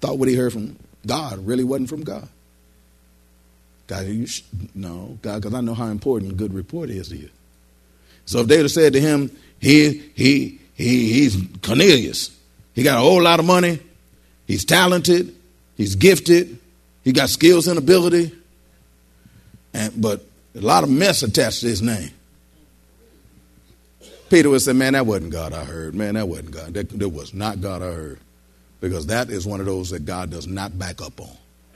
thought 0.00 0.18
what 0.18 0.28
he 0.28 0.34
heard 0.34 0.52
from 0.52 0.76
God 1.06 1.46
really 1.46 1.64
wasn't 1.64 1.88
from 1.88 2.02
God. 2.02 2.28
God, 3.86 4.06
you 4.06 4.26
sh- 4.26 4.42
no, 4.74 5.18
God, 5.22 5.42
because 5.42 5.54
I 5.54 5.60
know 5.60 5.74
how 5.74 5.86
important 5.86 6.36
good 6.36 6.54
report 6.54 6.90
is 6.90 7.08
to 7.08 7.16
you. 7.16 7.28
So 8.26 8.40
if 8.40 8.48
they 8.48 8.56
would 8.56 8.64
have 8.64 8.72
said 8.72 8.94
to 8.94 9.00
him, 9.00 9.30
he, 9.60 10.10
he, 10.14 10.58
he, 10.74 11.12
he's 11.12 11.36
Cornelius. 11.62 12.36
He 12.74 12.82
got 12.82 12.98
a 12.98 13.00
whole 13.00 13.22
lot 13.22 13.40
of 13.40 13.46
money. 13.46 13.78
He's 14.46 14.64
talented. 14.64 15.34
He's 15.76 15.94
gifted. 15.94 16.58
He 17.02 17.12
got 17.12 17.28
skills 17.28 17.68
and 17.68 17.78
ability. 17.78 18.32
And, 19.74 20.00
but 20.00 20.24
a 20.56 20.60
lot 20.60 20.82
of 20.82 20.90
mess 20.90 21.22
attached 21.22 21.60
to 21.60 21.66
his 21.66 21.82
name. 21.82 22.10
Peter 24.30 24.50
would 24.50 24.62
say, 24.62 24.72
Man, 24.72 24.94
that 24.94 25.06
wasn't 25.06 25.32
God 25.32 25.52
I 25.52 25.64
heard. 25.64 25.94
Man, 25.94 26.14
that 26.14 26.28
wasn't 26.28 26.52
God. 26.52 26.74
That, 26.74 26.88
that 26.90 27.08
was 27.08 27.34
not 27.34 27.60
God 27.60 27.82
I 27.82 27.92
heard. 27.92 28.20
Because 28.80 29.06
that 29.06 29.30
is 29.30 29.46
one 29.46 29.60
of 29.60 29.66
those 29.66 29.90
that 29.90 30.04
God 30.04 30.30
does 30.30 30.46
not 30.46 30.78
back 30.78 31.00
up 31.00 31.20
on. 31.20 31.30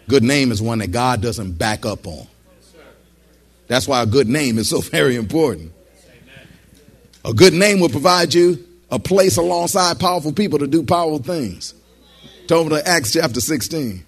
Good 0.09 0.23
name 0.23 0.53
is 0.53 0.61
one 0.61 0.79
that 0.79 0.91
God 0.91 1.23
doesn't 1.23 1.53
back 1.53 1.87
up 1.87 2.07
on. 2.07 2.27
That's 3.67 3.87
why 3.87 4.03
a 4.03 4.07
good 4.07 4.29
name 4.29 4.59
is 4.59 4.69
so 4.69 4.81
very 4.83 5.17
important. 5.17 5.73
A 7.25 7.33
good 7.33 7.53
name 7.53 7.81
will 7.81 7.89
provide 7.89 8.33
you 8.33 8.65
a 8.91 8.99
place 8.99 9.37
alongside 9.37 10.01
powerful 10.01 10.33
people 10.33 10.59
to 10.61 10.67
do 10.67 10.83
powerful 10.83 11.19
things. 11.19 11.75
Turn 12.47 12.71
to 12.71 12.89
Acts 12.89 13.13
chapter 13.13 13.41
16. 13.41 14.05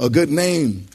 A 0.00 0.10
good 0.10 0.30
name 0.30 0.88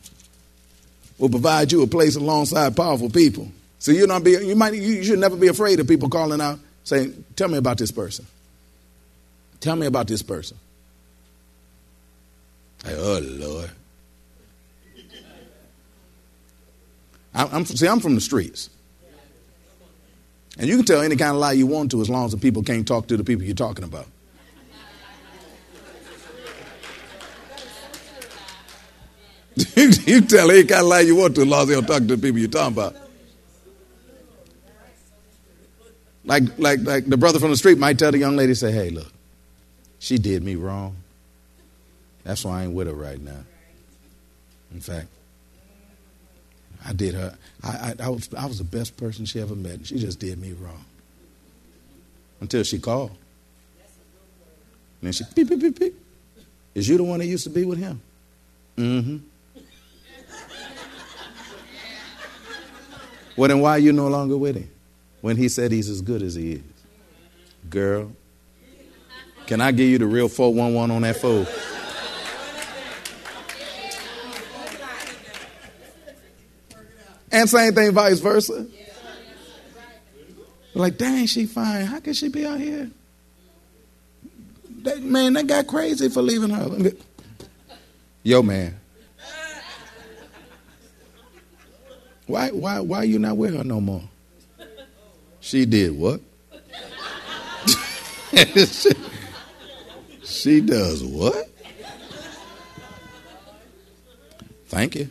will 1.17 1.29
provide 1.29 1.71
you 1.71 1.81
a 1.83 1.87
place 1.87 2.17
alongside 2.17 2.75
powerful 2.75 3.09
people. 3.09 3.49
So 3.79 3.91
you 3.91 4.07
not 4.07 4.23
be 4.23 4.31
you 4.31 4.55
might 4.55 4.73
you 4.73 5.03
should 5.03 5.19
never 5.19 5.35
be 5.35 5.47
afraid 5.47 5.79
of 5.79 5.87
people 5.87 6.09
calling 6.09 6.41
out 6.41 6.59
saying, 6.83 7.23
"Tell 7.35 7.47
me 7.47 7.57
about 7.57 7.77
this 7.77 7.91
person. 7.91 8.25
Tell 9.59 9.75
me 9.75 9.87
about 9.87 10.07
this 10.07 10.21
person." 10.21 10.57
Oh 12.85 13.19
Lord. 13.23 13.71
I'm, 17.33 17.49
I'm, 17.51 17.65
see, 17.65 17.87
I'm 17.87 17.99
from 17.99 18.15
the 18.15 18.21
streets. 18.21 18.71
And 20.57 20.67
you 20.67 20.75
can 20.77 20.85
tell 20.85 21.01
any 21.01 21.15
kind 21.15 21.31
of 21.31 21.37
lie 21.37 21.51
you 21.51 21.67
want 21.67 21.91
to 21.91 22.01
as 22.01 22.09
long 22.09 22.25
as 22.25 22.31
the 22.31 22.37
people 22.37 22.63
can't 22.63 22.87
talk 22.87 23.07
to 23.07 23.17
the 23.17 23.23
people 23.23 23.45
you're 23.45 23.53
talking 23.53 23.85
about. 23.85 24.07
you 29.75 30.21
tell 30.21 30.49
any 30.49 30.63
kind 30.63 30.81
of 30.81 30.87
lie 30.87 31.01
you 31.01 31.15
want 31.15 31.35
to 31.35 31.41
as 31.41 31.47
long 31.47 31.61
as 31.61 31.67
they 31.67 31.75
don't 31.75 31.85
talk 31.85 31.99
to 31.99 32.15
the 32.15 32.17
people 32.17 32.39
you're 32.39 32.49
talking 32.49 32.73
about. 32.73 32.95
Like, 36.27 36.43
like, 36.59 36.81
like 36.81 37.05
the 37.05 37.15
brother 37.15 37.39
from 37.39 37.51
the 37.51 37.57
street 37.57 37.77
might 37.77 37.97
tell 37.97 38.11
the 38.11 38.17
young 38.17 38.35
lady, 38.35 38.53
say, 38.53 38.71
hey, 38.71 38.89
look, 38.89 39.11
she 39.97 40.17
did 40.17 40.43
me 40.43 40.55
wrong. 40.55 40.97
That's 42.25 42.43
why 42.43 42.59
I 42.59 42.63
ain't 42.65 42.73
with 42.73 42.87
her 42.87 42.93
right 42.93 43.19
now. 43.19 43.45
In 44.73 44.81
fact, 44.81 45.07
I 46.85 46.91
did 46.91 47.15
her. 47.15 47.37
I, 47.63 47.69
I, 47.69 47.95
I, 48.03 48.09
was, 48.09 48.29
I 48.37 48.45
was 48.45 48.57
the 48.57 48.65
best 48.65 48.97
person 48.97 49.23
she 49.23 49.39
ever 49.39 49.55
met. 49.55 49.87
She 49.87 49.97
just 49.97 50.19
did 50.19 50.37
me 50.37 50.51
wrong. 50.51 50.83
Until 52.41 52.63
she 52.63 52.77
called. 52.77 53.11
And 55.01 55.03
then 55.03 55.13
she, 55.13 55.23
beep, 55.33 55.47
beep, 55.47 55.61
beep, 55.61 55.79
beep. 55.79 55.95
Is 56.75 56.89
you 56.89 56.97
the 56.97 57.03
one 57.03 57.19
that 57.19 57.25
used 57.25 57.45
to 57.45 57.49
be 57.49 57.63
with 57.63 57.79
him? 57.79 58.01
Mm-hmm. 58.77 59.17
well, 63.37 63.47
then 63.47 63.61
why 63.61 63.71
are 63.71 63.79
you 63.79 63.93
no 63.93 64.09
longer 64.09 64.37
with 64.37 64.57
him? 64.57 64.69
When 65.21 65.37
he 65.37 65.49
said 65.49 65.71
he's 65.71 65.89
as 65.89 66.01
good 66.01 66.21
as 66.21 66.35
he 66.35 66.53
is. 66.53 66.61
Girl, 67.69 68.11
can 69.45 69.61
I 69.61 69.71
give 69.71 69.89
you 69.89 69.97
the 69.97 70.05
real 70.05 70.27
411 70.27 70.95
on 70.95 71.01
that 71.01 71.17
phone? 71.17 71.47
And 77.31 77.49
same 77.49 77.73
thing, 77.73 77.91
vice 77.91 78.19
versa. 78.19 78.67
Like, 80.73 80.97
dang, 80.97 81.25
she 81.25 81.45
fine. 81.45 81.85
How 81.85 81.99
can 81.99 82.13
she 82.13 82.29
be 82.29 82.45
out 82.45 82.59
here? 82.59 82.89
That 84.83 85.01
man, 85.01 85.33
that 85.33 85.47
got 85.47 85.67
crazy 85.67 86.07
for 86.09 86.21
leaving 86.21 86.51
her. 86.51 86.91
Yo, 88.23 88.41
man. 88.41 88.79
Why, 92.27 92.51
why, 92.51 92.79
why 92.81 93.03
you 93.03 93.19
not 93.19 93.37
with 93.37 93.55
her 93.55 93.63
no 93.63 93.81
more? 93.81 94.03
She 95.47 95.65
did 95.65 95.97
what? 95.97 96.19
she, 98.33 98.91
she 100.25 100.59
does 100.59 101.01
what? 101.05 101.49
Thank 104.65 104.95
you. 104.95 105.09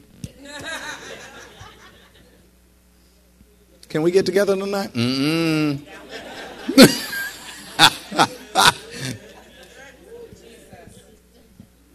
Can 3.89 4.03
we 4.03 4.11
get 4.11 4.27
together 4.27 4.55
tonight? 4.55 4.93
Mm-mm. 4.93 5.81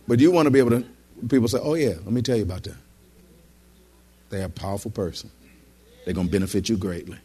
but 0.08 0.20
you 0.20 0.32
want 0.32 0.48
to 0.48 0.50
be 0.50 0.58
able 0.58 0.72
to, 0.72 0.84
people 1.30 1.48
say, 1.48 1.60
oh, 1.62 1.76
yeah, 1.76 1.90
let 1.90 2.08
me 2.08 2.24
tell 2.24 2.38
you 2.38 2.42
about 2.42 2.64
that. 2.64 2.74
They're 4.32 4.46
a 4.46 4.50
powerful 4.50 4.90
person. 4.90 5.30
They're 6.06 6.16
going 6.16 6.26
to 6.26 6.32
benefit 6.32 6.70
you 6.70 6.78
greatly. 6.78 7.20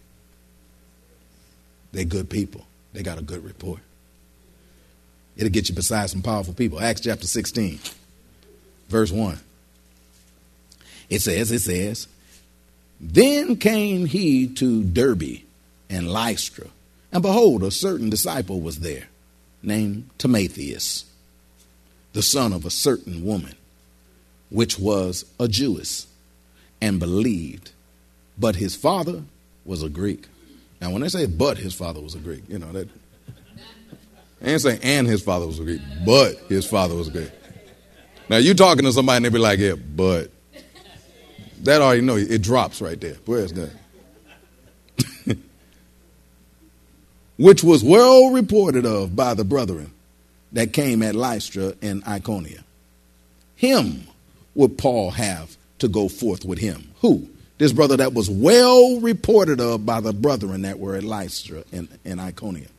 They're 1.97 2.05
good 2.05 2.29
people. 2.29 2.67
They 2.93 3.03
got 3.03 3.17
a 3.17 3.23
good 3.23 3.43
report. 3.43 3.81
It'll 5.35 5.49
get 5.49 5.71
you 5.71 5.75
beside 5.75 6.11
some 6.11 6.21
powerful 6.21 6.53
people. 6.53 6.79
Acts 6.79 7.00
chapter 7.00 7.26
16, 7.26 7.81
verse 8.91 9.11
1. 9.11 9.38
It 11.09 11.23
says, 11.23 11.50
it 11.50 11.61
says, 11.61 12.07
then 13.00 13.57
came 13.57 14.05
he 14.05 14.47
to 14.47 14.85
Derbe 14.85 15.41
and 15.88 16.12
Lystra. 16.12 16.67
And 17.12 17.23
behold, 17.23 17.62
a 17.62 17.71
certain 17.71 18.11
disciple 18.11 18.61
was 18.61 18.81
there, 18.81 19.09
named 19.62 20.11
Timotheus, 20.19 21.07
the 22.12 22.21
son 22.21 22.53
of 22.53 22.67
a 22.67 22.71
certain 22.71 23.25
woman, 23.25 23.55
which 24.50 24.79
was 24.79 25.25
a 25.41 25.49
Jewess, 25.49 26.07
and 26.79 27.00
believed, 27.00 27.71
but 28.37 28.57
his 28.57 28.76
father 28.76 29.23
was 29.65 29.83
a 29.83 29.88
Greek. 29.88 30.26
Now, 30.80 30.90
when 30.90 31.02
they 31.02 31.09
say 31.09 31.26
but 31.26 31.59
his 31.59 31.75
father 31.75 32.00
was 32.00 32.14
a 32.14 32.18
Greek, 32.18 32.42
you 32.49 32.59
know, 32.59 32.71
that 32.73 32.88
and 34.40 34.61
say 34.61 34.78
and 34.83 35.06
his 35.06 35.23
father 35.23 35.47
was 35.47 35.59
a 35.59 35.64
Greek, 35.64 35.80
but 36.04 36.37
his 36.49 36.66
father 36.66 36.95
was 36.95 37.09
a 37.09 37.11
Greek. 37.11 37.30
Now 38.28 38.37
you 38.37 38.54
talking 38.54 38.85
to 38.85 38.92
somebody 38.92 39.16
and 39.16 39.25
they 39.25 39.28
be 39.30 39.38
like, 39.38 39.59
yeah, 39.59 39.75
but 39.75 40.30
that 41.62 41.80
already 41.80 42.02
know 42.02 42.16
it 42.16 42.42
drops 42.42 42.80
right 42.80 43.00
there. 43.00 43.16
Where's 43.25 43.52
that? 43.54 43.71
Which 47.38 47.64
was 47.64 47.83
well 47.83 48.30
reported 48.30 48.85
of 48.85 49.16
by 49.16 49.35
the 49.35 49.45
brethren 49.45 49.92
that 50.52 50.73
came 50.73 51.02
at 51.02 51.14
Lystra 51.14 51.75
and 51.83 52.04
Iconium. 52.04 52.64
Him 53.56 54.06
would 54.54 54.76
Paul 54.78 55.11
have 55.12 55.56
to 55.78 55.88
go 55.88 56.09
forth 56.09 56.45
with 56.45 56.59
him. 56.59 56.90
Who? 57.00 57.28
This 57.59 57.73
brother 57.73 57.97
that 57.97 58.13
was 58.13 58.29
well 58.29 59.01
reported 59.01 59.61
of 59.61 59.87
by 59.87 60.01
the 60.01 60.13
brethren 60.13 60.63
that 60.63 60.79
were 60.79 60.97
at 60.97 61.05
Lystra 61.05 61.65
and, 61.73 61.89
and 62.05 62.21
Iconium. 62.21 62.71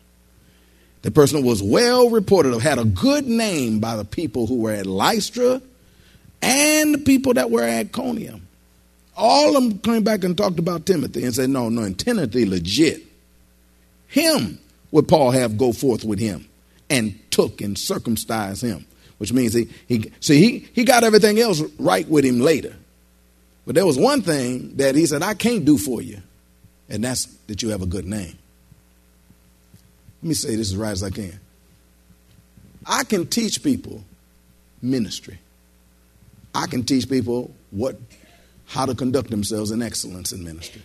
The 1.01 1.11
person 1.11 1.43
was 1.43 1.63
well 1.63 2.09
reported 2.09 2.53
of, 2.53 2.61
had 2.61 2.79
a 2.79 2.85
good 2.85 3.25
name 3.25 3.79
by 3.79 3.95
the 3.95 4.05
people 4.05 4.45
who 4.45 4.57
were 4.57 4.73
at 4.73 4.85
Lystra 4.85 5.61
and 6.41 6.93
the 6.93 6.99
people 6.99 7.33
that 7.35 7.49
were 7.49 7.63
at 7.63 7.87
Iconium. 7.87 8.47
All 9.15 9.57
of 9.57 9.63
them 9.63 9.79
came 9.79 10.03
back 10.03 10.23
and 10.23 10.37
talked 10.37 10.59
about 10.59 10.85
Timothy 10.85 11.23
and 11.23 11.33
said, 11.33 11.49
no, 11.49 11.69
no, 11.69 11.81
and 11.81 11.97
Timothy 11.97 12.45
legit. 12.45 13.03
Him 14.07 14.59
would 14.91 15.07
Paul 15.07 15.31
have 15.31 15.57
go 15.57 15.73
forth 15.73 16.03
with 16.03 16.19
him 16.19 16.47
and 16.89 17.19
took 17.31 17.61
and 17.61 17.77
circumcised 17.77 18.61
him, 18.61 18.85
which 19.17 19.33
means 19.33 19.53
he, 19.53 19.69
he 19.87 20.11
see, 20.19 20.37
he, 20.39 20.67
he 20.73 20.83
got 20.83 21.03
everything 21.03 21.39
else 21.39 21.61
right 21.79 22.07
with 22.07 22.25
him 22.25 22.39
later. 22.39 22.75
But 23.67 23.75
there 23.75 23.85
was 23.85 23.99
one 23.99 24.21
thing 24.21 24.77
that 24.77 24.95
he 24.95 25.05
said, 25.05 25.21
I 25.21 25.33
can't 25.33 25.65
do 25.65 25.77
for 25.77 26.01
you, 26.01 26.21
and 26.87 27.03
that's 27.03 27.25
that 27.47 27.61
you 27.61 27.69
have 27.69 27.81
a 27.81 27.85
good 27.85 28.05
name. 28.05 28.37
Let 30.23 30.29
me 30.29 30.33
say 30.33 30.55
this 30.55 30.69
as 30.71 30.77
right 30.77 30.91
as 30.91 31.03
I 31.03 31.09
can. 31.09 31.37
I 32.85 33.03
can 33.03 33.27
teach 33.27 33.61
people 33.61 34.05
ministry. 34.81 35.37
I 36.55 36.67
can 36.67 36.83
teach 36.83 37.09
people 37.09 37.53
what 37.71 37.97
how 38.67 38.85
to 38.85 38.95
conduct 38.95 39.29
themselves 39.29 39.71
in 39.71 39.81
excellence 39.81 40.31
in 40.31 40.45
ministry. 40.45 40.81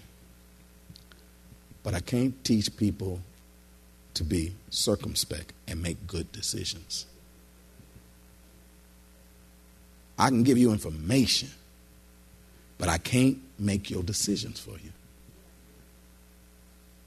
But 1.84 1.94
I 1.94 2.00
can't 2.00 2.42
teach 2.44 2.76
people 2.76 3.20
to 4.14 4.24
be 4.24 4.54
circumspect 4.70 5.52
and 5.68 5.80
make 5.80 6.04
good 6.08 6.32
decisions. 6.32 7.06
I 10.18 10.28
can 10.28 10.42
give 10.42 10.58
you 10.58 10.72
information, 10.72 11.48
but 12.82 12.88
I 12.88 12.98
can't 12.98 13.38
make 13.60 13.90
your 13.90 14.02
decisions 14.02 14.58
for 14.58 14.72
you. 14.72 14.90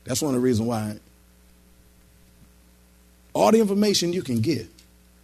That's 0.05 0.21
one 0.21 0.33
of 0.33 0.39
the 0.39 0.45
reasons 0.45 0.69
why 0.69 0.95
all 3.33 3.51
the 3.51 3.59
information 3.59 4.13
you 4.13 4.21
can 4.21 4.39
get, 4.39 4.67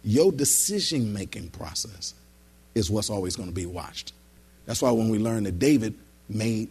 your 0.04 0.30
decision 0.30 1.10
making 1.10 1.48
process 1.48 2.12
is 2.74 2.90
what's 2.90 3.08
always 3.08 3.34
going 3.34 3.48
to 3.48 3.54
be 3.54 3.64
watched. 3.64 4.12
That's 4.66 4.82
why 4.82 4.90
when 4.90 5.08
we 5.08 5.18
learn 5.18 5.44
that 5.44 5.58
David 5.58 5.94
made, 6.28 6.68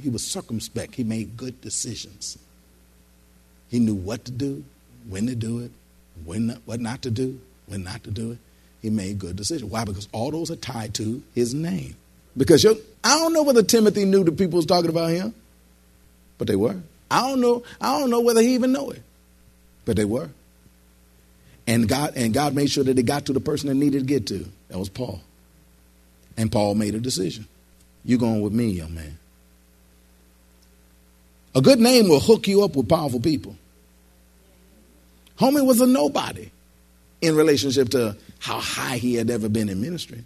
he 0.00 0.08
was 0.08 0.24
circumspect, 0.24 0.94
he 0.94 1.04
made 1.04 1.36
good 1.36 1.60
decisions. 1.60 2.38
He 3.68 3.78
knew 3.78 3.94
what 3.94 4.24
to 4.24 4.32
do, 4.32 4.64
when 5.06 5.26
to 5.26 5.34
do 5.34 5.58
it, 5.58 5.70
when 6.24 6.46
not, 6.46 6.62
what 6.64 6.80
not 6.80 7.02
to 7.02 7.10
do, 7.10 7.38
when 7.66 7.84
not 7.84 8.04
to 8.04 8.10
do 8.10 8.30
it. 8.32 8.38
He 8.80 8.88
made 8.88 9.18
good 9.18 9.36
decisions. 9.36 9.70
Why? 9.70 9.84
Because 9.84 10.08
all 10.12 10.30
those 10.30 10.50
are 10.50 10.56
tied 10.56 10.94
to 10.94 11.22
his 11.34 11.52
name. 11.52 11.96
Because 12.36 12.64
I 12.64 13.18
don't 13.18 13.32
know 13.32 13.42
whether 13.42 13.62
Timothy 13.62 14.04
knew 14.04 14.24
the 14.24 14.32
people 14.32 14.56
was 14.56 14.66
talking 14.66 14.90
about 14.90 15.10
him, 15.10 15.34
but 16.38 16.48
they 16.48 16.56
were. 16.56 16.76
I 17.10 17.28
don't 17.28 17.40
know. 17.40 17.62
I 17.80 17.98
don't 17.98 18.10
know 18.10 18.20
whether 18.20 18.40
he 18.40 18.54
even 18.54 18.72
knew 18.72 18.90
it, 18.90 19.02
but 19.84 19.96
they 19.96 20.04
were. 20.04 20.30
And 21.66 21.88
God 21.88 22.14
and 22.16 22.32
God 22.32 22.54
made 22.54 22.70
sure 22.70 22.84
that 22.84 22.94
they 22.94 23.02
got 23.02 23.26
to 23.26 23.32
the 23.32 23.40
person 23.40 23.68
they 23.68 23.74
needed 23.74 24.00
to 24.00 24.06
get 24.06 24.26
to. 24.28 24.46
That 24.68 24.78
was 24.78 24.88
Paul. 24.88 25.20
And 26.36 26.50
Paul 26.50 26.74
made 26.74 26.94
a 26.94 27.00
decision. 27.00 27.46
You 28.04 28.18
going 28.18 28.40
with 28.40 28.52
me, 28.52 28.70
young 28.70 28.94
man. 28.94 29.18
A 31.54 31.60
good 31.60 31.78
name 31.78 32.08
will 32.08 32.20
hook 32.20 32.48
you 32.48 32.64
up 32.64 32.74
with 32.74 32.88
powerful 32.88 33.20
people. 33.20 33.56
Homie 35.38 35.64
was 35.64 35.80
a 35.80 35.86
nobody 35.86 36.50
in 37.20 37.36
relationship 37.36 37.90
to 37.90 38.16
how 38.38 38.58
high 38.58 38.96
he 38.96 39.14
had 39.14 39.30
ever 39.30 39.48
been 39.48 39.68
in 39.68 39.80
ministry. 39.80 40.24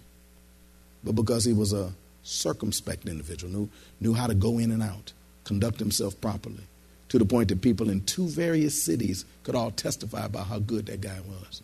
But 1.07 1.15
because 1.15 1.45
he 1.45 1.53
was 1.53 1.73
a 1.73 1.93
circumspect 2.23 3.09
individual, 3.09 3.53
knew, 3.53 3.71
knew 4.01 4.13
how 4.13 4.27
to 4.27 4.35
go 4.35 4.59
in 4.59 4.71
and 4.71 4.83
out, 4.83 5.13
conduct 5.45 5.79
himself 5.79 6.21
properly, 6.21 6.65
to 7.09 7.19
the 7.19 7.25
point 7.25 7.49
that 7.49 7.63
people 7.63 7.89
in 7.89 8.03
two 8.03 8.29
various 8.29 8.83
cities 8.83 9.25
could 9.45 9.55
all 9.55 9.71
testify 9.71 10.27
about 10.27 10.49
how 10.49 10.59
good 10.59 10.87
that 10.87 11.01
guy 11.01 11.19
was. 11.27 11.63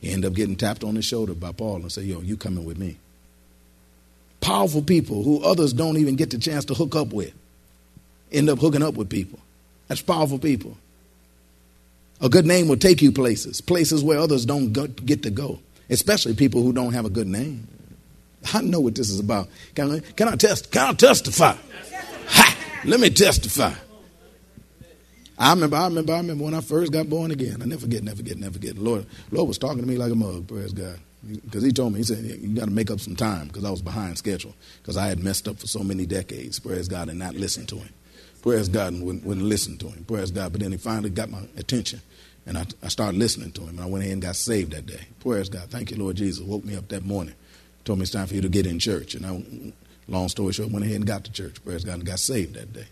He 0.00 0.12
ended 0.12 0.30
up 0.30 0.36
getting 0.36 0.56
tapped 0.56 0.84
on 0.84 0.94
the 0.94 1.02
shoulder 1.02 1.34
by 1.34 1.52
Paul 1.52 1.76
and 1.76 1.90
say, 1.90 2.02
Yo, 2.02 2.20
you 2.20 2.36
coming 2.36 2.64
with 2.64 2.78
me. 2.78 2.98
Powerful 4.40 4.82
people 4.82 5.24
who 5.24 5.42
others 5.42 5.72
don't 5.72 5.96
even 5.96 6.16
get 6.16 6.30
the 6.30 6.38
chance 6.38 6.66
to 6.66 6.74
hook 6.74 6.94
up 6.94 7.12
with 7.12 7.32
end 8.34 8.50
up 8.50 8.58
hooking 8.58 8.82
up 8.82 8.94
with 8.94 9.08
people. 9.08 9.38
That's 9.88 10.02
powerful 10.02 10.38
people. 10.38 10.76
A 12.20 12.28
good 12.28 12.46
name 12.46 12.68
will 12.68 12.76
take 12.76 13.02
you 13.02 13.12
places, 13.12 13.60
places 13.60 14.02
where 14.02 14.18
others 14.18 14.46
don't 14.46 14.72
get 14.72 15.22
to 15.22 15.30
go, 15.30 15.60
especially 15.90 16.34
people 16.34 16.62
who 16.62 16.72
don't 16.72 16.92
have 16.92 17.04
a 17.04 17.10
good 17.10 17.26
name. 17.26 17.66
I 18.52 18.60
know 18.60 18.80
what 18.80 18.94
this 18.94 19.10
is 19.10 19.20
about. 19.20 19.48
Can 19.74 19.90
I, 19.90 20.00
can 20.00 20.28
I 20.28 20.36
test? 20.36 20.70
Can 20.70 20.88
I 20.88 20.92
testify? 20.92 21.56
Ha! 22.28 22.56
Let 22.84 23.00
me 23.00 23.10
testify. 23.10 23.72
I 25.38 25.52
remember, 25.52 25.76
I 25.76 25.84
remember, 25.86 26.12
I 26.12 26.18
remember 26.18 26.44
when 26.44 26.54
I 26.54 26.60
first 26.60 26.92
got 26.92 27.08
born 27.08 27.30
again. 27.30 27.60
I 27.62 27.64
never 27.64 27.82
forget, 27.82 28.02
never 28.02 28.18
forget, 28.18 28.36
never 28.36 28.52
forget. 28.52 28.76
The 28.76 28.82
Lord, 28.82 29.06
Lord 29.30 29.48
was 29.48 29.58
talking 29.58 29.80
to 29.80 29.86
me 29.86 29.96
like 29.96 30.12
a 30.12 30.14
mug, 30.14 30.46
praise 30.46 30.72
God. 30.72 30.98
Because 31.26 31.62
he 31.62 31.72
told 31.72 31.92
me, 31.92 32.00
he 32.00 32.04
said, 32.04 32.22
you 32.22 32.54
got 32.54 32.66
to 32.66 32.70
make 32.70 32.90
up 32.90 33.00
some 33.00 33.16
time 33.16 33.48
because 33.48 33.64
I 33.64 33.70
was 33.70 33.80
behind 33.80 34.18
schedule 34.18 34.54
because 34.82 34.96
I 34.96 35.08
had 35.08 35.24
messed 35.24 35.48
up 35.48 35.58
for 35.58 35.66
so 35.66 35.82
many 35.82 36.04
decades, 36.06 36.60
praise 36.60 36.86
God, 36.86 37.08
and 37.08 37.18
not 37.18 37.34
listened 37.34 37.68
to 37.70 37.76
him. 37.76 37.88
Praise 38.42 38.68
God, 38.68 38.92
and 38.92 39.04
wouldn't, 39.04 39.24
wouldn't 39.24 39.46
listen 39.46 39.78
to 39.78 39.88
him, 39.88 40.04
praise 40.04 40.30
God. 40.30 40.52
But 40.52 40.60
then 40.60 40.70
he 40.70 40.76
finally 40.76 41.10
got 41.10 41.30
my 41.30 41.40
attention 41.56 42.02
and 42.46 42.58
I, 42.58 42.66
I 42.82 42.88
started 42.88 43.18
listening 43.18 43.52
to 43.52 43.62
him. 43.62 43.70
And 43.70 43.80
I 43.80 43.86
went 43.86 44.02
ahead 44.02 44.14
and 44.14 44.22
got 44.22 44.36
saved 44.36 44.72
that 44.72 44.86
day. 44.86 45.00
Praise 45.20 45.48
God. 45.48 45.70
Thank 45.70 45.90
you, 45.90 45.96
Lord 45.96 46.16
Jesus. 46.16 46.44
Woke 46.44 46.64
me 46.64 46.76
up 46.76 46.88
that 46.88 47.04
morning. 47.04 47.34
Told 47.84 47.98
me 47.98 48.04
it's 48.04 48.12
time 48.12 48.26
for 48.26 48.34
you 48.34 48.40
to 48.40 48.48
get 48.48 48.66
in 48.66 48.78
church. 48.78 49.14
And 49.14 49.26
I, 49.26 49.72
long 50.10 50.28
story 50.28 50.52
short, 50.52 50.70
went 50.70 50.84
ahead 50.84 50.96
and 50.96 51.06
got 51.06 51.24
to 51.24 51.32
church. 51.32 51.62
Praise 51.64 51.84
God. 51.84 51.94
And 51.94 52.06
got 52.06 52.18
saved 52.18 52.54
that 52.54 52.72
day. 52.72 52.86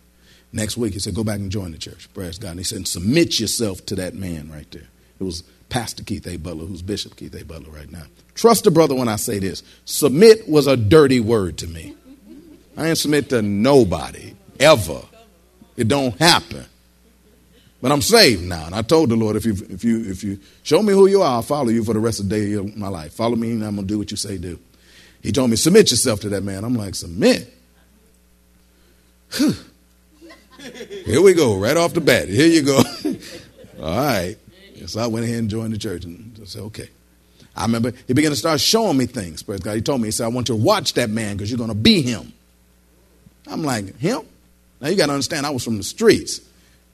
Next 0.52 0.76
week, 0.76 0.92
he 0.92 0.98
said, 0.98 1.14
go 1.14 1.24
back 1.24 1.38
and 1.38 1.50
join 1.50 1.72
the 1.72 1.78
church. 1.78 2.12
Praise 2.12 2.38
God. 2.38 2.50
And 2.50 2.60
he 2.60 2.64
said, 2.64 2.86
submit 2.86 3.40
yourself 3.40 3.86
to 3.86 3.94
that 3.96 4.14
man 4.14 4.50
right 4.52 4.70
there. 4.70 4.88
It 5.18 5.24
was 5.24 5.42
Pastor 5.70 6.04
Keith 6.04 6.26
A. 6.26 6.36
Butler, 6.36 6.66
who's 6.66 6.82
Bishop 6.82 7.16
Keith 7.16 7.34
A. 7.34 7.44
Butler 7.44 7.70
right 7.70 7.90
now. 7.90 8.02
Trust 8.34 8.66
a 8.66 8.70
brother 8.70 8.94
when 8.94 9.08
I 9.08 9.16
say 9.16 9.38
this. 9.38 9.62
Submit 9.86 10.46
was 10.48 10.66
a 10.66 10.76
dirty 10.76 11.20
word 11.20 11.56
to 11.58 11.66
me. 11.66 11.96
I 12.76 12.88
ain't 12.88 12.98
submit 12.98 13.30
to 13.30 13.40
nobody, 13.40 14.34
ever. 14.60 15.02
It 15.76 15.88
don't 15.88 16.18
happen. 16.18 16.66
But 17.80 17.92
I'm 17.92 18.02
saved 18.02 18.42
now. 18.42 18.66
And 18.66 18.74
I 18.74 18.82
told 18.82 19.08
the 19.08 19.16
Lord, 19.16 19.36
if 19.36 19.44
you, 19.44 19.54
if 19.70 19.82
you, 19.82 20.04
if 20.04 20.22
you 20.22 20.38
show 20.62 20.82
me 20.82 20.92
who 20.92 21.06
you 21.06 21.22
are, 21.22 21.36
I'll 21.36 21.42
follow 21.42 21.70
you 21.70 21.82
for 21.82 21.94
the 21.94 22.00
rest 22.00 22.20
of 22.20 22.28
the 22.28 22.36
day 22.36 22.52
of 22.52 22.76
my 22.76 22.88
life. 22.88 23.12
Follow 23.12 23.36
me 23.36 23.52
and 23.52 23.64
I'm 23.64 23.76
going 23.76 23.88
to 23.88 23.92
do 23.92 23.98
what 23.98 24.10
you 24.10 24.16
say 24.16 24.38
do. 24.38 24.58
He 25.22 25.30
told 25.30 25.50
me, 25.50 25.56
submit 25.56 25.90
yourself 25.90 26.20
to 26.20 26.28
that 26.30 26.42
man. 26.42 26.64
I'm 26.64 26.74
like, 26.74 26.94
submit? 26.94 27.52
Here 31.04 31.22
we 31.22 31.32
go, 31.32 31.58
right 31.58 31.76
off 31.76 31.94
the 31.94 32.00
bat. 32.00 32.28
Here 32.28 32.46
you 32.46 32.62
go. 32.62 32.76
All 33.80 33.96
right. 33.96 34.36
So 34.86 35.00
I 35.00 35.06
went 35.06 35.24
ahead 35.24 35.38
and 35.38 35.48
joined 35.48 35.72
the 35.72 35.78
church 35.78 36.04
and 36.04 36.36
I 36.40 36.44
said, 36.44 36.62
okay. 36.62 36.88
I 37.54 37.62
remember 37.62 37.92
he 38.06 38.14
began 38.14 38.30
to 38.30 38.36
start 38.36 38.60
showing 38.60 38.96
me 38.96 39.06
things. 39.06 39.42
Praise 39.42 39.60
God. 39.60 39.74
He 39.74 39.80
told 39.80 40.00
me, 40.00 40.08
he 40.08 40.12
said, 40.12 40.24
I 40.24 40.28
want 40.28 40.48
you 40.48 40.56
to 40.56 40.62
watch 40.62 40.94
that 40.94 41.10
man 41.10 41.36
because 41.36 41.50
you're 41.50 41.58
going 41.58 41.70
to 41.70 41.74
be 41.74 42.02
him. 42.02 42.32
I'm 43.46 43.62
like, 43.62 43.96
him? 43.98 44.22
Now 44.80 44.88
you 44.88 44.96
got 44.96 45.06
to 45.06 45.12
understand, 45.12 45.46
I 45.46 45.50
was 45.50 45.64
from 45.64 45.76
the 45.76 45.82
streets. 45.82 46.40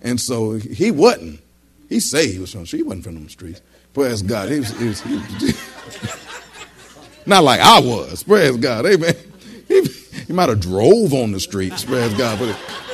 And 0.02 0.20
so 0.20 0.54
he 0.54 0.90
wasn't. 0.90 1.40
He 1.88 2.00
said 2.00 2.26
he 2.26 2.38
was 2.38 2.52
from 2.52 2.62
the 2.62 2.66
streets. 2.66 2.82
He 2.82 2.86
wasn't 2.86 3.04
from 3.04 3.24
the 3.24 3.30
streets. 3.30 3.62
Praise 3.94 4.22
God. 4.22 4.50
He 4.50 4.58
was, 4.58 4.78
he 4.78 4.88
was, 4.88 5.00
he 5.00 5.14
was 5.16 6.27
not 7.28 7.44
like 7.44 7.60
I 7.60 7.80
was. 7.80 8.22
Praise 8.22 8.56
God. 8.56 8.86
Amen. 8.86 9.14
He, 9.68 9.82
he 10.26 10.32
might 10.32 10.48
have 10.48 10.60
drove 10.60 11.12
on 11.12 11.32
the 11.32 11.40
streets. 11.40 11.84
Praise 11.84 12.14
God. 12.14 12.38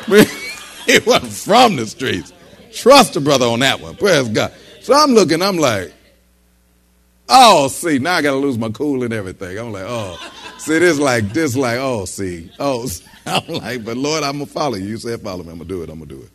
But, 0.09 0.27
he 0.87 0.99
wasn't 1.07 1.33
from 1.33 1.77
the 1.77 1.87
streets. 1.87 2.33
Trust 2.73 3.15
the 3.15 3.21
brother 3.21 3.47
on 3.47 3.61
that 3.61 3.81
one. 3.81 3.95
Praise 3.95 4.29
God. 4.29 4.53
So 4.81 4.93
I'm 4.93 5.13
looking, 5.13 5.41
I'm 5.41 5.57
like, 5.57 5.95
oh, 7.29 7.69
see, 7.69 8.01
now 8.01 8.15
I 8.15 8.23
got 8.23 8.33
to 8.33 8.39
lose 8.39 8.59
my 8.59 8.71
cool 8.71 9.05
and 9.05 9.13
everything. 9.13 9.57
I'm 9.57 9.73
like, 9.73 9.85
oh, 9.87 10.19
see, 10.59 10.81
this 10.81 10.99
like, 10.99 11.33
this 11.33 11.57
like, 11.57 11.79
oh, 11.79 12.07
see, 12.07 12.51
oh, 12.59 12.89
I'm 13.27 13.47
like, 13.47 13.85
but 13.85 13.97
Lord, 13.97 14.25
I'm 14.25 14.39
going 14.39 14.47
to 14.47 14.53
follow 14.53 14.75
you. 14.75 14.87
You 14.87 14.97
said 14.97 15.21
follow 15.21 15.45
me. 15.45 15.51
I'm 15.51 15.59
going 15.59 15.69
to 15.69 15.75
do 15.75 15.83
it. 15.83 15.91
I'm 15.91 15.99
going 15.99 16.09
to 16.09 16.15
do 16.17 16.23
it. 16.23 16.31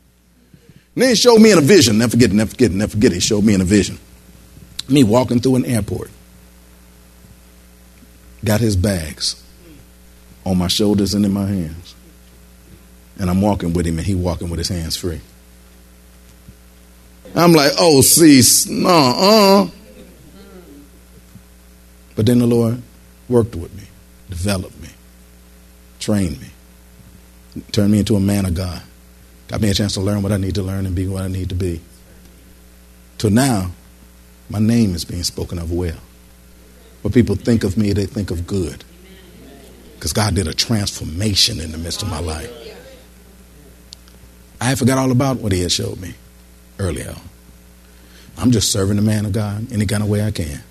And 0.95 1.03
then 1.03 1.09
he 1.09 1.15
showed 1.15 1.39
me 1.39 1.51
in 1.51 1.57
a 1.57 1.61
vision. 1.61 1.97
Never 1.97 2.11
forget, 2.11 2.31
never 2.31 2.49
forget, 2.49 2.71
never 2.71 2.91
forget. 2.91 3.11
He 3.11 3.19
showed 3.19 3.43
me 3.43 3.53
in 3.53 3.61
a 3.61 3.65
vision. 3.65 3.99
Me 4.87 5.03
walking 5.03 5.39
through 5.39 5.57
an 5.57 5.65
airport. 5.65 6.09
Got 8.43 8.61
his 8.61 8.75
bags 8.75 9.43
on 10.45 10.57
my 10.57 10.67
shoulders 10.67 11.13
and 11.13 11.25
in 11.25 11.31
my 11.31 11.45
hands. 11.45 11.95
And 13.17 13.29
I'm 13.29 13.41
walking 13.41 13.73
with 13.73 13.85
him, 13.85 13.97
and 13.97 14.07
he 14.07 14.15
walking 14.15 14.49
with 14.49 14.59
his 14.59 14.69
hands 14.69 14.95
free. 14.95 15.21
I'm 17.35 17.51
like, 17.51 17.73
oh, 17.77 18.01
see, 18.01 18.41
no, 18.71 18.89
uh. 18.89 19.67
But 22.15 22.25
then 22.25 22.39
the 22.39 22.47
Lord 22.47 22.81
worked 23.27 23.55
with 23.55 23.73
me, 23.75 23.83
developed 24.29 24.81
me, 24.81 24.89
trained 25.99 26.39
me, 26.41 26.47
turned 27.71 27.91
me 27.91 27.99
into 27.99 28.15
a 28.15 28.19
man 28.19 28.45
of 28.45 28.55
God. 28.55 28.81
Got 29.47 29.61
me 29.61 29.69
a 29.69 29.73
chance 29.73 29.93
to 29.93 30.01
learn 30.01 30.21
what 30.21 30.31
I 30.31 30.37
need 30.37 30.55
to 30.55 30.63
learn 30.63 30.85
and 30.85 30.95
be 30.95 31.07
what 31.07 31.23
I 31.23 31.27
need 31.27 31.49
to 31.49 31.55
be. 31.55 31.81
Till 33.17 33.31
now, 33.31 33.71
my 34.49 34.59
name 34.59 34.95
is 34.95 35.05
being 35.05 35.23
spoken 35.23 35.59
of 35.59 35.71
well. 35.71 35.97
When 37.01 37.13
people 37.13 37.35
think 37.35 37.63
of 37.63 37.77
me, 37.77 37.93
they 37.93 38.05
think 38.05 38.31
of 38.31 38.45
good. 38.45 38.83
Because 39.95 40.13
God 40.13 40.35
did 40.35 40.47
a 40.47 40.53
transformation 40.53 41.59
in 41.59 41.71
the 41.71 41.77
midst 41.77 42.01
of 42.01 42.09
my 42.09 42.19
life. 42.19 42.51
I 44.61 44.75
forgot 44.75 44.97
all 44.97 45.11
about 45.11 45.37
what 45.37 45.51
He 45.51 45.61
had 45.61 45.71
showed 45.71 45.99
me 45.99 46.13
earlier. 46.79 47.15
I'm 48.37 48.51
just 48.51 48.71
serving 48.71 48.95
the 48.95 49.01
man 49.01 49.25
of 49.25 49.33
God 49.33 49.71
any 49.71 49.85
kind 49.85 50.03
of 50.03 50.09
way 50.09 50.23
I 50.23 50.31
can. 50.31 50.61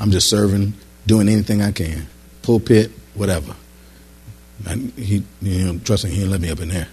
I'm 0.00 0.10
just 0.10 0.28
serving, 0.28 0.74
doing 1.06 1.28
anything 1.28 1.62
I 1.62 1.72
can. 1.72 2.06
Pulpit, 2.42 2.92
whatever. 3.14 3.54
And 4.66 4.92
he, 4.92 5.24
you 5.42 5.64
know, 5.64 5.78
trust 5.80 6.04
me, 6.04 6.10
he 6.10 6.18
didn't 6.18 6.30
let 6.30 6.40
me 6.40 6.50
up 6.50 6.60
in 6.60 6.68
there. 6.68 6.88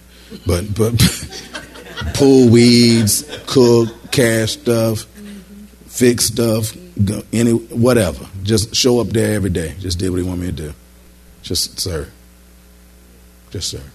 But, 0.46 0.74
but 0.74 0.94
pull 2.14 2.48
weeds, 2.48 3.24
cook, 3.46 3.88
cash 4.10 4.52
stuff, 4.52 5.06
fix 5.96 6.26
stuff, 6.26 6.76
go, 7.02 7.22
any 7.32 7.52
whatever. 7.52 8.26
Just 8.42 8.74
show 8.74 9.00
up 9.00 9.08
there 9.08 9.34
every 9.34 9.50
day. 9.50 9.74
Just 9.78 9.98
did 9.98 10.10
what 10.10 10.18
he 10.18 10.22
wanted 10.22 10.40
me 10.40 10.46
to 10.46 10.52
do. 10.52 10.74
Just 11.42 11.80
serve. 11.80 12.12
Just 13.50 13.68
serve. 13.70 13.90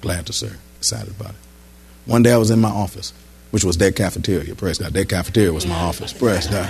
Glad 0.00 0.26
to 0.26 0.32
serve. 0.32 0.58
Excited 0.78 1.10
about 1.10 1.30
it. 1.30 1.36
One 2.06 2.22
day 2.22 2.32
I 2.32 2.38
was 2.38 2.50
in 2.50 2.60
my 2.60 2.70
office, 2.70 3.12
which 3.50 3.64
was 3.64 3.76
that 3.78 3.96
cafeteria. 3.96 4.54
Praise 4.54 4.78
God. 4.78 4.92
That 4.94 5.08
cafeteria 5.08 5.52
was 5.52 5.66
my 5.66 5.74
office. 5.74 6.12
Praise 6.12 6.46
God. 6.46 6.66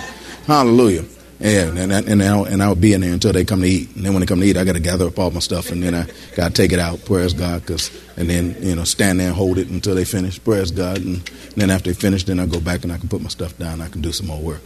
Hallelujah. 0.46 1.04
Yeah, 1.40 1.68
and 1.68 1.78
and 1.78 1.92
and, 1.92 2.22
and 2.22 2.62
I 2.62 2.68
would 2.68 2.82
be 2.82 2.92
in 2.92 3.00
there 3.00 3.14
until 3.14 3.32
they 3.32 3.46
come 3.46 3.62
to 3.62 3.66
eat. 3.66 3.96
And 3.96 4.04
then 4.04 4.12
when 4.12 4.20
they 4.20 4.26
come 4.26 4.40
to 4.40 4.46
eat, 4.46 4.58
I 4.58 4.64
got 4.64 4.74
to 4.74 4.80
gather 4.80 5.06
up 5.06 5.18
all 5.18 5.30
my 5.30 5.40
stuff, 5.40 5.70
and 5.70 5.82
then 5.82 5.94
I 5.94 6.06
got 6.36 6.48
to 6.48 6.52
take 6.52 6.72
it 6.72 6.78
out. 6.78 7.02
Praise 7.06 7.32
God, 7.32 7.64
cause 7.64 7.90
and 8.18 8.28
then 8.28 8.56
you 8.60 8.76
know 8.76 8.84
stand 8.84 9.20
there 9.20 9.28
and 9.28 9.36
hold 9.36 9.56
it 9.56 9.68
until 9.68 9.94
they 9.94 10.04
finish. 10.04 10.42
Praise 10.42 10.70
God, 10.70 10.98
and, 10.98 11.16
and 11.16 11.56
then 11.56 11.70
after 11.70 11.90
they 11.90 11.98
finish, 11.98 12.24
then 12.24 12.38
I 12.40 12.46
go 12.46 12.60
back 12.60 12.84
and 12.84 12.92
I 12.92 12.98
can 12.98 13.08
put 13.08 13.22
my 13.22 13.30
stuff 13.30 13.56
down. 13.56 13.80
I 13.80 13.88
can 13.88 14.02
do 14.02 14.12
some 14.12 14.26
more 14.26 14.40
work. 14.40 14.60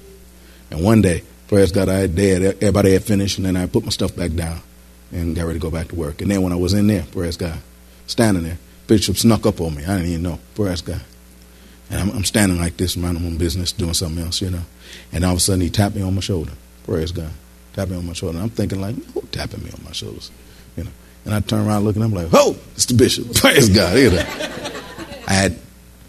And 0.73 0.83
one 0.83 1.01
day, 1.01 1.23
praise 1.47 1.71
God, 1.71 1.89
I 1.89 1.95
had 1.95 2.17
dead. 2.17 2.43
Everybody 2.43 2.95
had 2.95 3.05
finished, 3.05 3.39
and 3.39 3.47
then 3.47 3.57
I 3.57 3.67
put 3.67 3.85
my 3.85 3.91
stuff 3.91 4.17
back 4.17 4.33
down 4.33 4.61
and 5.13 5.37
got 5.37 5.47
ready 5.47 5.61
to 5.61 5.63
go 5.63 5.71
back 5.71 5.89
to 5.89 5.95
work. 5.95 6.23
And 6.23 6.31
then 6.31 6.43
when 6.43 6.53
I 6.53 6.57
was 6.57 6.75
in 6.75 6.89
there, 6.89 7.05
praise 7.13 7.37
God, 7.37 7.59
standing 8.09 8.43
there, 8.43 8.59
Bishop 8.89 9.17
snuck 9.17 9.47
up 9.47 9.61
on 9.61 9.77
me. 9.77 9.85
I 9.85 9.99
didn't 9.99 10.11
even 10.11 10.23
know. 10.25 10.41
Praise 10.57 10.81
God. 10.81 11.03
And 11.89 12.01
I'm, 12.01 12.17
I'm 12.17 12.25
standing 12.25 12.59
like 12.59 12.77
this, 12.77 12.97
minding 12.97 13.23
my 13.23 13.29
own 13.29 13.39
business, 13.39 13.71
doing 13.71 13.95
something 13.95 14.25
else, 14.25 14.43
you 14.43 14.51
know. 14.51 14.63
And 15.13 15.25
all 15.25 15.33
of 15.33 15.39
a 15.39 15.41
sudden, 15.41 15.61
he 15.61 15.71
tapped 15.71 15.95
me 15.95 16.03
on 16.03 16.15
my 16.15 16.21
shoulder. 16.21 16.53
Praise 16.85 17.13
God. 17.13 17.31
Tapping 17.73 17.95
me 17.95 17.99
on 17.99 18.07
my 18.07 18.13
shoulder. 18.13 18.39
And 18.39 18.45
I'm 18.45 18.51
thinking 18.51 18.81
like, 18.81 18.95
who 19.13 19.23
tapping 19.33 19.65
me 19.65 19.71
on 19.71 19.83
my 19.85 19.93
shoulders? 19.93 20.31
You 20.77 20.85
know. 20.85 20.91
And 21.25 21.35
I 21.35 21.41
turn 21.41 21.67
around 21.67 21.85
looking, 21.85 22.03
I'm 22.03 22.13
like, 22.13 22.29
oh, 22.33 22.57
it's 22.75 22.87
the 22.87 22.95
bishop. 22.95 23.35
Praise 23.35 23.69
God. 23.69 23.97
You 23.99 24.11
know. 24.11 24.27
I 25.27 25.33
had, 25.33 25.59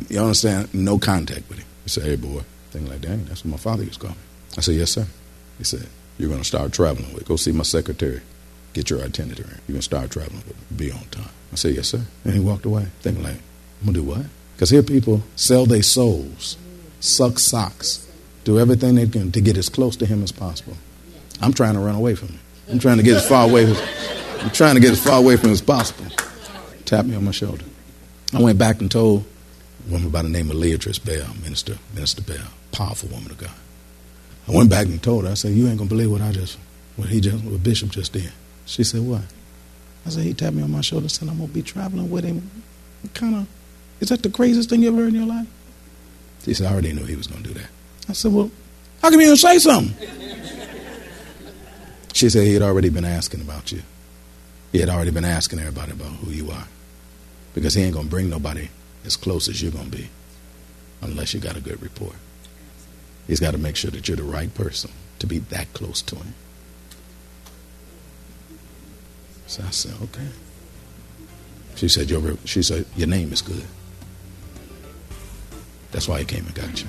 you 0.09 0.19
understand, 0.19 0.73
no 0.73 0.99
contact 0.99 1.47
with 1.49 1.59
him. 1.59 1.67
He 1.83 1.89
said, 1.89 2.03
hey, 2.03 2.15
boy. 2.15 2.41
Thing 2.71 2.87
like 2.89 3.01
that. 3.01 3.25
That's 3.27 3.45
what 3.45 3.51
my 3.51 3.57
father 3.57 3.83
used 3.83 4.01
to 4.01 4.07
call 4.07 4.15
me. 4.15 4.21
I 4.57 4.61
said, 4.61 4.75
yes, 4.75 4.91
sir. 4.91 5.07
He 5.57 5.63
said, 5.63 5.87
you're 6.17 6.29
going 6.29 6.41
to 6.41 6.47
start 6.47 6.73
traveling 6.73 7.13
with. 7.13 7.25
Go 7.25 7.37
see 7.37 7.51
my 7.51 7.63
secretary. 7.63 8.21
Get 8.73 8.89
your 8.89 9.01
itinerary. 9.01 9.49
You're 9.67 9.75
going 9.75 9.79
to 9.79 9.81
start 9.81 10.11
traveling 10.11 10.43
with. 10.45 10.77
Be 10.77 10.91
on 10.91 11.05
time. 11.11 11.29
I 11.53 11.55
said, 11.55 11.75
yes, 11.75 11.87
sir. 11.87 12.01
And 12.25 12.33
he 12.33 12.39
walked 12.41 12.65
away, 12.65 12.87
thinking 12.99 13.23
like, 13.23 13.37
I'm 13.81 13.93
going 13.93 13.93
to 13.93 14.01
do 14.01 14.03
what? 14.03 14.25
Because 14.55 14.69
here 14.69 14.83
people 14.83 15.23
sell 15.35 15.65
their 15.65 15.83
souls, 15.83 16.57
suck 16.99 17.39
socks, 17.39 18.04
do 18.45 18.59
everything 18.59 18.95
they 18.95 19.07
can 19.07 19.31
to 19.33 19.41
get 19.41 19.57
as 19.57 19.67
close 19.67 19.97
to 19.97 20.05
him 20.05 20.23
as 20.23 20.31
possible. 20.31 20.77
I'm 21.41 21.51
trying 21.51 21.73
to 21.73 21.79
run 21.79 21.95
away 21.95 22.15
from 22.15 22.29
him. 22.29 22.39
I'm 22.71 22.79
trying 22.79 22.97
to 22.97 23.03
get 23.03 23.17
as 23.17 23.27
far 23.27 23.47
away 23.49 23.65
as 23.65 23.81
I'm 24.41 24.51
trying 24.51 24.75
to 24.75 24.79
get 24.81 24.91
as 24.91 25.03
far 25.03 25.19
away 25.19 25.35
from 25.35 25.49
him 25.49 25.53
as 25.53 25.61
possible. 25.61 26.05
Tap 26.85 27.05
me 27.05 27.15
on 27.15 27.25
my 27.25 27.31
shoulder. 27.31 27.65
I 28.33 28.41
went 28.41 28.57
back 28.57 28.79
and 28.79 28.89
told 28.89 29.25
a 29.87 29.91
woman 29.91 30.09
by 30.09 30.21
the 30.21 30.29
name 30.29 30.49
of 30.51 30.57
Leatrice 30.57 31.03
Bell, 31.03 31.27
Minister, 31.43 31.77
Minister 31.93 32.21
Bell, 32.21 32.47
powerful 32.71 33.09
woman 33.09 33.31
of 33.31 33.37
God. 33.37 33.51
I 34.47 34.51
went 34.51 34.69
back 34.69 34.85
and 34.85 35.01
told 35.01 35.25
her, 35.25 35.31
I 35.31 35.33
said, 35.33 35.53
You 35.53 35.67
ain't 35.67 35.79
gonna 35.79 35.89
believe 35.89 36.11
what 36.11 36.21
I 36.21 36.31
just 36.31 36.57
what 36.95 37.09
he 37.09 37.19
just 37.19 37.43
what 37.43 37.61
Bishop 37.63 37.89
just 37.89 38.13
did. 38.13 38.31
She 38.65 38.83
said, 38.83 39.01
What? 39.01 39.23
I 40.05 40.09
said, 40.09 40.23
he 40.23 40.35
tapped 40.35 40.55
me 40.55 40.61
on 40.61 40.71
my 40.71 40.81
shoulder 40.81 41.05
and 41.05 41.11
said, 41.11 41.27
I'm 41.27 41.37
gonna 41.37 41.47
be 41.47 41.63
traveling 41.63 42.11
with 42.11 42.23
him. 42.23 42.49
Kind 43.15 43.35
of 43.35 43.47
is 43.99 44.09
that 44.09 44.21
the 44.21 44.29
craziest 44.29 44.69
thing 44.69 44.83
you 44.83 44.89
ever 44.89 44.97
heard 44.97 45.09
in 45.09 45.15
your 45.15 45.27
life? 45.27 45.47
She 46.43 46.53
said, 46.53 46.67
I 46.67 46.73
already 46.73 46.93
knew 46.93 47.05
he 47.05 47.15
was 47.15 47.27
gonna 47.27 47.41
do 47.41 47.53
that. 47.55 47.69
I 48.07 48.13
said, 48.13 48.33
Well, 48.33 48.51
how 49.01 49.09
come 49.09 49.19
you 49.19 49.27
didn't 49.27 49.39
say 49.39 49.59
something? 49.59 49.95
She 52.15 52.29
said 52.29 52.47
he 52.47 52.53
had 52.53 52.61
already 52.61 52.87
been 52.87 53.03
asking 53.03 53.41
about 53.41 53.73
you. 53.73 53.81
He 54.71 54.79
had 54.79 54.87
already 54.87 55.11
been 55.11 55.25
asking 55.25 55.59
everybody 55.59 55.91
about 55.91 56.13
who 56.13 56.31
you 56.31 56.49
are. 56.49 56.67
Because 57.53 57.73
he 57.73 57.83
ain't 57.83 57.93
going 57.93 58.05
to 58.05 58.09
bring 58.09 58.29
nobody 58.29 58.69
as 59.03 59.17
close 59.17 59.49
as 59.49 59.61
you're 59.61 59.73
going 59.73 59.91
to 59.91 59.97
be 59.97 60.07
unless 61.01 61.33
you 61.33 61.41
got 61.41 61.57
a 61.57 61.59
good 61.59 61.81
report. 61.81 62.15
He's 63.27 63.41
got 63.41 63.51
to 63.51 63.57
make 63.57 63.75
sure 63.75 63.91
that 63.91 64.07
you're 64.07 64.15
the 64.15 64.23
right 64.23 64.53
person 64.53 64.91
to 65.19 65.27
be 65.27 65.39
that 65.39 65.73
close 65.73 66.01
to 66.03 66.15
him. 66.15 66.33
So 69.47 69.63
I 69.67 69.71
said, 69.71 69.95
okay. 70.03 70.27
She 71.75 71.89
said, 71.89 72.09
your, 72.09 72.37
she 72.45 72.63
said, 72.63 72.85
your 72.95 73.09
name 73.09 73.33
is 73.33 73.41
good. 73.41 73.65
That's 75.91 76.07
why 76.07 76.19
he 76.19 76.25
came 76.25 76.45
and 76.45 76.55
got 76.55 76.81
you. 76.81 76.87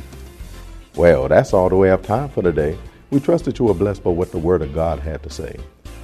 Well, 0.96 1.28
that's 1.28 1.52
all 1.52 1.68
the 1.68 1.76
way 1.76 1.90
have 1.90 2.00
time 2.00 2.30
for 2.30 2.42
today. 2.42 2.78
We 3.10 3.20
trust 3.20 3.44
that 3.44 3.58
you 3.58 3.66
were 3.66 3.74
blessed 3.74 4.02
by 4.02 4.12
what 4.12 4.32
the 4.32 4.38
Word 4.38 4.62
of 4.62 4.74
God 4.74 4.98
had 4.98 5.22
to 5.24 5.30
say. 5.30 5.54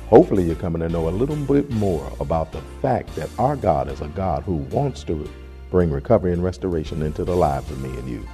Hopefully, 0.09 0.44
you're 0.44 0.55
coming 0.55 0.83
to 0.83 0.88
know 0.90 1.09
a 1.09 1.11
little 1.11 1.35
bit 1.35 1.70
more 1.70 2.12
about 2.20 2.52
the 2.52 2.61
fact 2.83 3.16
that 3.16 3.31
our 3.38 3.57
God 3.57 3.90
is 3.90 4.02
a 4.02 4.09
God 4.09 4.42
who 4.42 4.57
wants 4.57 5.02
to 5.05 5.26
bring 5.70 5.90
recovery 5.90 6.35
and 6.35 6.44
restoration 6.44 7.00
into 7.00 7.24
the 7.24 7.35
lives 7.35 7.70
of 7.70 7.81
me 7.81 7.88
and 7.98 8.07
you. 8.07 8.28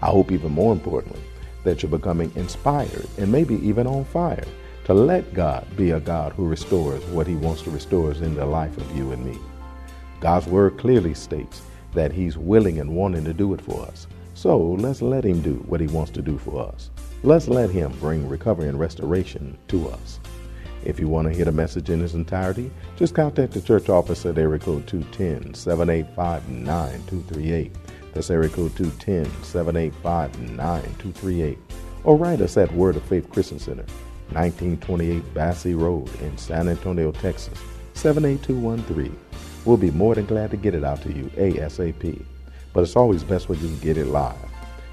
I 0.00 0.06
hope, 0.06 0.32
even 0.32 0.50
more 0.50 0.72
importantly, 0.72 1.20
that 1.64 1.82
you're 1.82 1.90
becoming 1.90 2.32
inspired 2.36 3.06
and 3.18 3.30
maybe 3.30 3.56
even 3.56 3.86
on 3.86 4.06
fire 4.06 4.46
to 4.84 4.94
let 4.94 5.34
God 5.34 5.66
be 5.76 5.90
a 5.90 6.00
God 6.00 6.32
who 6.32 6.48
restores 6.48 7.04
what 7.06 7.26
He 7.26 7.34
wants 7.34 7.60
to 7.62 7.70
restore 7.70 8.12
in 8.12 8.34
the 8.34 8.46
life 8.46 8.78
of 8.78 8.96
you 8.96 9.12
and 9.12 9.22
me. 9.26 9.38
God's 10.20 10.46
Word 10.46 10.78
clearly 10.78 11.12
states 11.12 11.60
that 11.92 12.12
He's 12.12 12.38
willing 12.38 12.78
and 12.78 12.96
wanting 12.96 13.24
to 13.24 13.34
do 13.34 13.52
it 13.52 13.60
for 13.60 13.82
us. 13.82 14.06
So 14.38 14.56
let's 14.56 15.02
let 15.02 15.24
Him 15.24 15.42
do 15.42 15.54
what 15.66 15.80
He 15.80 15.88
wants 15.88 16.12
to 16.12 16.22
do 16.22 16.38
for 16.38 16.62
us. 16.64 16.90
Let's 17.24 17.48
let 17.48 17.70
Him 17.70 17.90
bring 17.98 18.28
recovery 18.28 18.68
and 18.68 18.78
restoration 18.78 19.58
to 19.66 19.88
us. 19.88 20.20
If 20.84 21.00
you 21.00 21.08
want 21.08 21.26
to 21.26 21.34
hear 21.34 21.44
the 21.44 21.50
message 21.50 21.90
in 21.90 22.04
its 22.04 22.14
entirety, 22.14 22.70
just 22.94 23.16
contact 23.16 23.52
the 23.52 23.60
church 23.60 23.88
office 23.88 24.24
at 24.26 24.38
area 24.38 24.60
code 24.60 24.86
210 24.86 25.54
785 25.54 26.48
9238. 26.50 27.74
That's 28.14 28.30
area 28.30 28.48
code 28.48 28.76
210 28.76 29.24
785 29.42 30.38
9238. 30.38 31.58
Or 32.04 32.16
write 32.16 32.40
us 32.40 32.56
at 32.56 32.72
Word 32.74 32.94
of 32.94 33.02
Faith 33.02 33.28
Christian 33.30 33.58
Center, 33.58 33.86
1928 34.30 35.34
Basse 35.34 35.66
Road 35.66 36.08
in 36.20 36.38
San 36.38 36.68
Antonio, 36.68 37.10
Texas, 37.10 37.58
78213. 37.94 39.18
We'll 39.64 39.76
be 39.76 39.90
more 39.90 40.14
than 40.14 40.26
glad 40.26 40.52
to 40.52 40.56
get 40.56 40.76
it 40.76 40.84
out 40.84 41.02
to 41.02 41.12
you 41.12 41.24
ASAP 41.36 42.24
but 42.72 42.82
it's 42.82 42.96
always 42.96 43.24
best 43.24 43.48
when 43.48 43.60
you 43.60 43.68
can 43.68 43.78
get 43.80 43.96
it 43.96 44.06
live. 44.06 44.36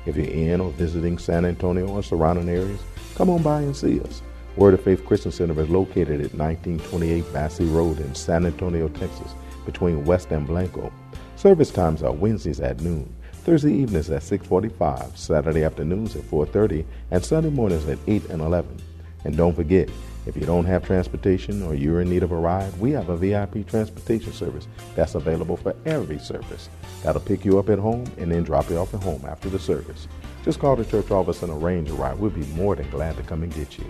If 0.05 0.15
you're 0.15 0.25
in 0.25 0.61
or 0.61 0.71
visiting 0.71 1.17
San 1.17 1.45
Antonio 1.45 1.87
or 1.87 2.03
surrounding 2.03 2.49
areas, 2.49 2.79
come 3.15 3.29
on 3.29 3.41
by 3.41 3.61
and 3.61 3.75
see 3.75 3.99
us. 4.01 4.21
Word 4.55 4.73
of 4.73 4.83
Faith 4.83 5.05
Christian 5.05 5.31
Center 5.31 5.59
is 5.61 5.69
located 5.69 6.21
at 6.21 6.33
1928 6.33 7.33
Basse 7.33 7.61
Road 7.61 7.99
in 7.99 8.15
San 8.15 8.45
Antonio, 8.45 8.87
Texas, 8.87 9.33
between 9.65 10.05
West 10.05 10.31
and 10.31 10.47
Blanco. 10.47 10.91
Service 11.35 11.71
times 11.71 12.03
are 12.03 12.13
Wednesdays 12.13 12.61
at 12.61 12.79
noon, 12.81 13.13
Thursday 13.43 13.73
evenings 13.73 14.09
at 14.09 14.23
6:45, 14.23 15.17
Saturday 15.17 15.63
afternoons 15.63 16.15
at 16.15 16.23
4:30, 16.23 16.85
and 17.11 17.23
Sunday 17.23 17.49
mornings 17.49 17.87
at 17.87 17.99
8 18.07 18.29
and 18.29 18.41
11. 18.41 18.77
And 19.25 19.35
don't 19.35 19.55
forget, 19.55 19.89
if 20.25 20.35
you 20.35 20.45
don't 20.45 20.65
have 20.65 20.83
transportation 20.83 21.61
or 21.61 21.75
you're 21.75 22.01
in 22.01 22.09
need 22.09 22.23
of 22.23 22.31
a 22.31 22.35
ride, 22.35 22.75
we 22.79 22.91
have 22.91 23.09
a 23.09 23.17
VIP 23.17 23.67
transportation 23.67 24.33
service 24.33 24.67
that's 24.95 25.15
available 25.15 25.55
for 25.55 25.75
every 25.85 26.17
service. 26.17 26.69
That'll 27.03 27.21
pick 27.21 27.45
you 27.45 27.59
up 27.59 27.69
at 27.69 27.79
home 27.79 28.05
and 28.17 28.31
then 28.31 28.43
drop 28.43 28.69
you 28.69 28.77
off 28.77 28.93
at 28.93 29.03
home 29.03 29.23
after 29.25 29.49
the 29.49 29.59
service. 29.59 30.07
Just 30.43 30.59
call 30.59 30.75
the 30.75 30.85
church 30.85 31.11
office 31.11 31.43
and 31.43 31.51
arrange 31.51 31.89
a 31.89 31.93
ride. 31.93 32.17
We'll 32.17 32.31
be 32.31 32.45
more 32.53 32.75
than 32.75 32.89
glad 32.89 33.17
to 33.17 33.23
come 33.23 33.43
and 33.43 33.53
get 33.53 33.77
you. 33.77 33.85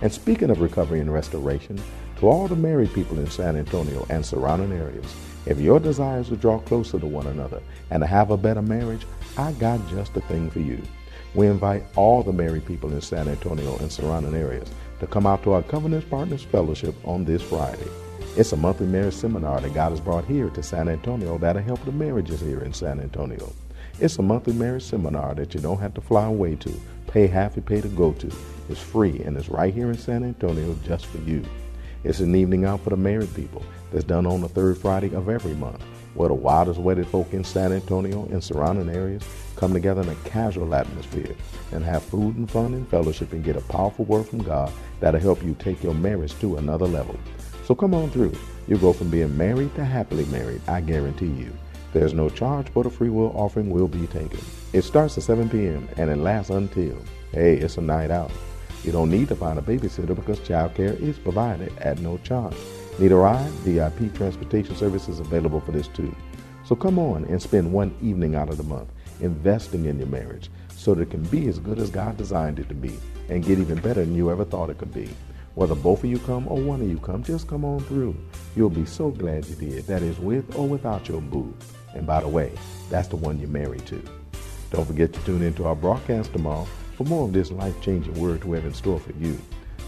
And 0.00 0.12
speaking 0.12 0.50
of 0.50 0.60
recovery 0.60 1.00
and 1.00 1.12
restoration, 1.12 1.80
to 2.18 2.28
all 2.28 2.48
the 2.48 2.56
married 2.56 2.92
people 2.92 3.18
in 3.18 3.30
San 3.30 3.56
Antonio 3.56 4.04
and 4.10 4.24
surrounding 4.26 4.72
areas, 4.72 5.14
if 5.46 5.60
your 5.60 5.78
desire 5.78 6.20
is 6.20 6.28
to 6.28 6.36
draw 6.36 6.58
closer 6.58 6.98
to 6.98 7.06
one 7.06 7.28
another 7.28 7.62
and 7.90 8.00
to 8.00 8.06
have 8.06 8.30
a 8.30 8.36
better 8.36 8.62
marriage, 8.62 9.06
I 9.36 9.52
got 9.52 9.88
just 9.88 10.14
the 10.14 10.20
thing 10.22 10.50
for 10.50 10.60
you. 10.60 10.82
We 11.34 11.46
invite 11.46 11.84
all 11.94 12.22
the 12.22 12.32
married 12.32 12.66
people 12.66 12.92
in 12.92 13.00
San 13.00 13.28
Antonio 13.28 13.76
and 13.78 13.90
surrounding 13.90 14.34
areas 14.34 14.68
to 15.00 15.06
come 15.06 15.26
out 15.26 15.42
to 15.42 15.52
our 15.52 15.62
Covenant 15.62 16.08
Partners 16.10 16.42
Fellowship 16.42 16.94
on 17.06 17.24
this 17.24 17.42
Friday. 17.42 17.88
It's 18.36 18.52
a 18.52 18.56
monthly 18.56 18.86
marriage 18.86 19.14
seminar 19.14 19.60
that 19.60 19.74
God 19.74 19.90
has 19.90 20.00
brought 20.00 20.24
here 20.24 20.50
to 20.50 20.62
San 20.62 20.88
Antonio 20.88 21.38
that'll 21.38 21.62
help 21.62 21.84
the 21.84 21.92
marriages 21.92 22.40
here 22.40 22.60
in 22.60 22.72
San 22.72 23.00
Antonio. 23.00 23.52
It's 24.00 24.18
a 24.18 24.22
monthly 24.22 24.52
marriage 24.52 24.84
seminar 24.84 25.34
that 25.34 25.54
you 25.54 25.60
don't 25.60 25.80
have 25.80 25.94
to 25.94 26.00
fly 26.00 26.26
away 26.26 26.54
to, 26.56 26.72
pay 27.08 27.26
half 27.26 27.56
you 27.56 27.62
pay 27.62 27.80
to 27.80 27.88
go 27.88 28.12
to. 28.12 28.30
It's 28.68 28.80
free 28.80 29.20
and 29.22 29.36
it's 29.36 29.48
right 29.48 29.74
here 29.74 29.90
in 29.90 29.98
San 29.98 30.22
Antonio 30.22 30.76
just 30.84 31.06
for 31.06 31.18
you. 31.18 31.42
It's 32.04 32.20
an 32.20 32.34
evening 32.36 32.64
out 32.64 32.80
for 32.84 32.90
the 32.90 32.96
married 32.96 33.34
people 33.34 33.64
that's 33.90 34.04
done 34.04 34.26
on 34.26 34.40
the 34.40 34.48
third 34.48 34.78
Friday 34.78 35.14
of 35.14 35.28
every 35.28 35.54
month, 35.54 35.82
where 36.18 36.28
the 36.28 36.34
wildest 36.34 36.80
wedded 36.80 37.06
folk 37.06 37.32
in 37.32 37.44
San 37.44 37.72
Antonio 37.72 38.24
and 38.32 38.42
surrounding 38.42 38.88
areas 38.94 39.22
come 39.54 39.72
together 39.72 40.02
in 40.02 40.08
a 40.08 40.14
casual 40.28 40.74
atmosphere 40.74 41.32
and 41.70 41.84
have 41.84 42.02
food 42.02 42.34
and 42.34 42.50
fun 42.50 42.74
and 42.74 42.88
fellowship 42.88 43.32
and 43.32 43.44
get 43.44 43.54
a 43.54 43.60
powerful 43.60 44.04
word 44.04 44.26
from 44.26 44.42
God 44.42 44.72
that'll 44.98 45.20
help 45.20 45.44
you 45.44 45.54
take 45.60 45.80
your 45.80 45.94
marriage 45.94 46.36
to 46.40 46.56
another 46.56 46.86
level. 46.86 47.16
So 47.64 47.74
come 47.76 47.94
on 47.94 48.10
through. 48.10 48.36
You'll 48.66 48.80
go 48.80 48.92
from 48.92 49.10
being 49.10 49.36
married 49.36 49.72
to 49.76 49.84
happily 49.84 50.24
married, 50.24 50.60
I 50.66 50.80
guarantee 50.80 51.26
you. 51.26 51.52
There's 51.92 52.14
no 52.14 52.28
charge, 52.28 52.66
but 52.74 52.86
a 52.86 52.90
free 52.90 53.10
will 53.10 53.30
offering 53.36 53.70
will 53.70 53.88
be 53.88 54.08
taken. 54.08 54.40
It 54.72 54.82
starts 54.82 55.16
at 55.18 55.22
7 55.22 55.48
p.m. 55.48 55.88
and 55.98 56.10
it 56.10 56.16
lasts 56.16 56.50
until, 56.50 56.96
hey, 57.30 57.58
it's 57.58 57.78
a 57.78 57.80
night 57.80 58.10
out. 58.10 58.32
You 58.82 58.90
don't 58.90 59.10
need 59.10 59.28
to 59.28 59.36
find 59.36 59.56
a 59.56 59.62
babysitter 59.62 60.16
because 60.16 60.40
childcare 60.40 60.98
is 61.00 61.16
provided 61.16 61.76
at 61.78 62.00
no 62.00 62.18
charge. 62.18 62.56
Need 62.98 63.12
a 63.12 63.16
ride? 63.16 63.50
VIP 63.62 64.12
transportation 64.12 64.74
service 64.74 65.08
is 65.08 65.20
available 65.20 65.60
for 65.60 65.70
this 65.70 65.86
too. 65.86 66.12
So 66.64 66.74
come 66.74 66.98
on 66.98 67.24
and 67.26 67.40
spend 67.40 67.72
one 67.72 67.94
evening 68.02 68.34
out 68.34 68.48
of 68.48 68.56
the 68.56 68.64
month 68.64 68.88
investing 69.20 69.84
in 69.84 69.98
your 69.98 70.08
marriage 70.08 70.50
so 70.74 70.94
that 70.94 71.02
it 71.02 71.10
can 71.10 71.22
be 71.24 71.46
as 71.46 71.60
good 71.60 71.78
as 71.78 71.90
God 71.90 72.16
designed 72.16 72.58
it 72.58 72.68
to 72.68 72.74
be 72.74 72.98
and 73.28 73.44
get 73.44 73.60
even 73.60 73.78
better 73.80 74.04
than 74.04 74.16
you 74.16 74.30
ever 74.32 74.44
thought 74.44 74.68
it 74.68 74.78
could 74.78 74.92
be. 74.92 75.08
Whether 75.54 75.76
both 75.76 76.02
of 76.02 76.10
you 76.10 76.18
come 76.18 76.48
or 76.48 76.60
one 76.60 76.80
of 76.80 76.90
you 76.90 76.98
come, 76.98 77.22
just 77.22 77.46
come 77.46 77.64
on 77.64 77.80
through. 77.80 78.16
You'll 78.56 78.68
be 78.68 78.84
so 78.84 79.10
glad 79.10 79.46
you 79.46 79.54
did. 79.54 79.86
That 79.86 80.02
is 80.02 80.18
with 80.18 80.56
or 80.56 80.66
without 80.66 81.08
your 81.08 81.20
boo. 81.20 81.54
And 81.94 82.04
by 82.06 82.20
the 82.20 82.28
way, 82.28 82.52
that's 82.90 83.08
the 83.08 83.16
one 83.16 83.38
you're 83.38 83.48
married 83.48 83.86
to. 83.86 84.02
Don't 84.70 84.86
forget 84.86 85.12
to 85.12 85.20
tune 85.20 85.42
into 85.42 85.66
our 85.66 85.76
broadcast 85.76 86.32
tomorrow 86.32 86.66
for 86.96 87.04
more 87.04 87.26
of 87.26 87.32
this 87.32 87.52
life-changing 87.52 88.20
word 88.20 88.42
we 88.44 88.56
have 88.56 88.66
in 88.66 88.74
store 88.74 88.98
for 88.98 89.12
you. 89.12 89.38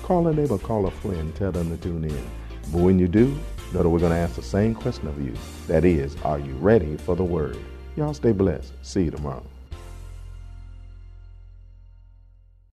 Call 0.03 0.29
a 0.29 0.33
neighbor, 0.33 0.59
call 0.59 0.87
a 0.87 0.91
friend, 0.91 1.35
tell 1.35 1.53
them 1.53 1.71
to 1.71 1.83
tune 1.83 2.05
in. 2.05 2.40
But 2.73 2.83
when 2.83 2.99
you 2.99 3.09
do, 3.09 3.27
know 3.73 3.83
that 3.83 3.89
we're 3.89 3.99
going 3.99 4.13
to 4.13 4.19
ask 4.19 4.37
the 4.37 4.43
same 4.43 4.75
question 4.75 5.09
of 5.09 5.25
you. 5.25 5.35
That 5.67 5.85
is, 5.85 6.17
are 6.23 6.39
you 6.39 6.53
ready 6.55 6.97
for 6.97 7.17
the 7.17 7.25
word? 7.25 7.57
Y'all 7.97 8.15
stay 8.15 8.33
blessed. 8.33 8.73
See 8.83 9.05
you 9.05 9.11
tomorrow. 9.11 9.50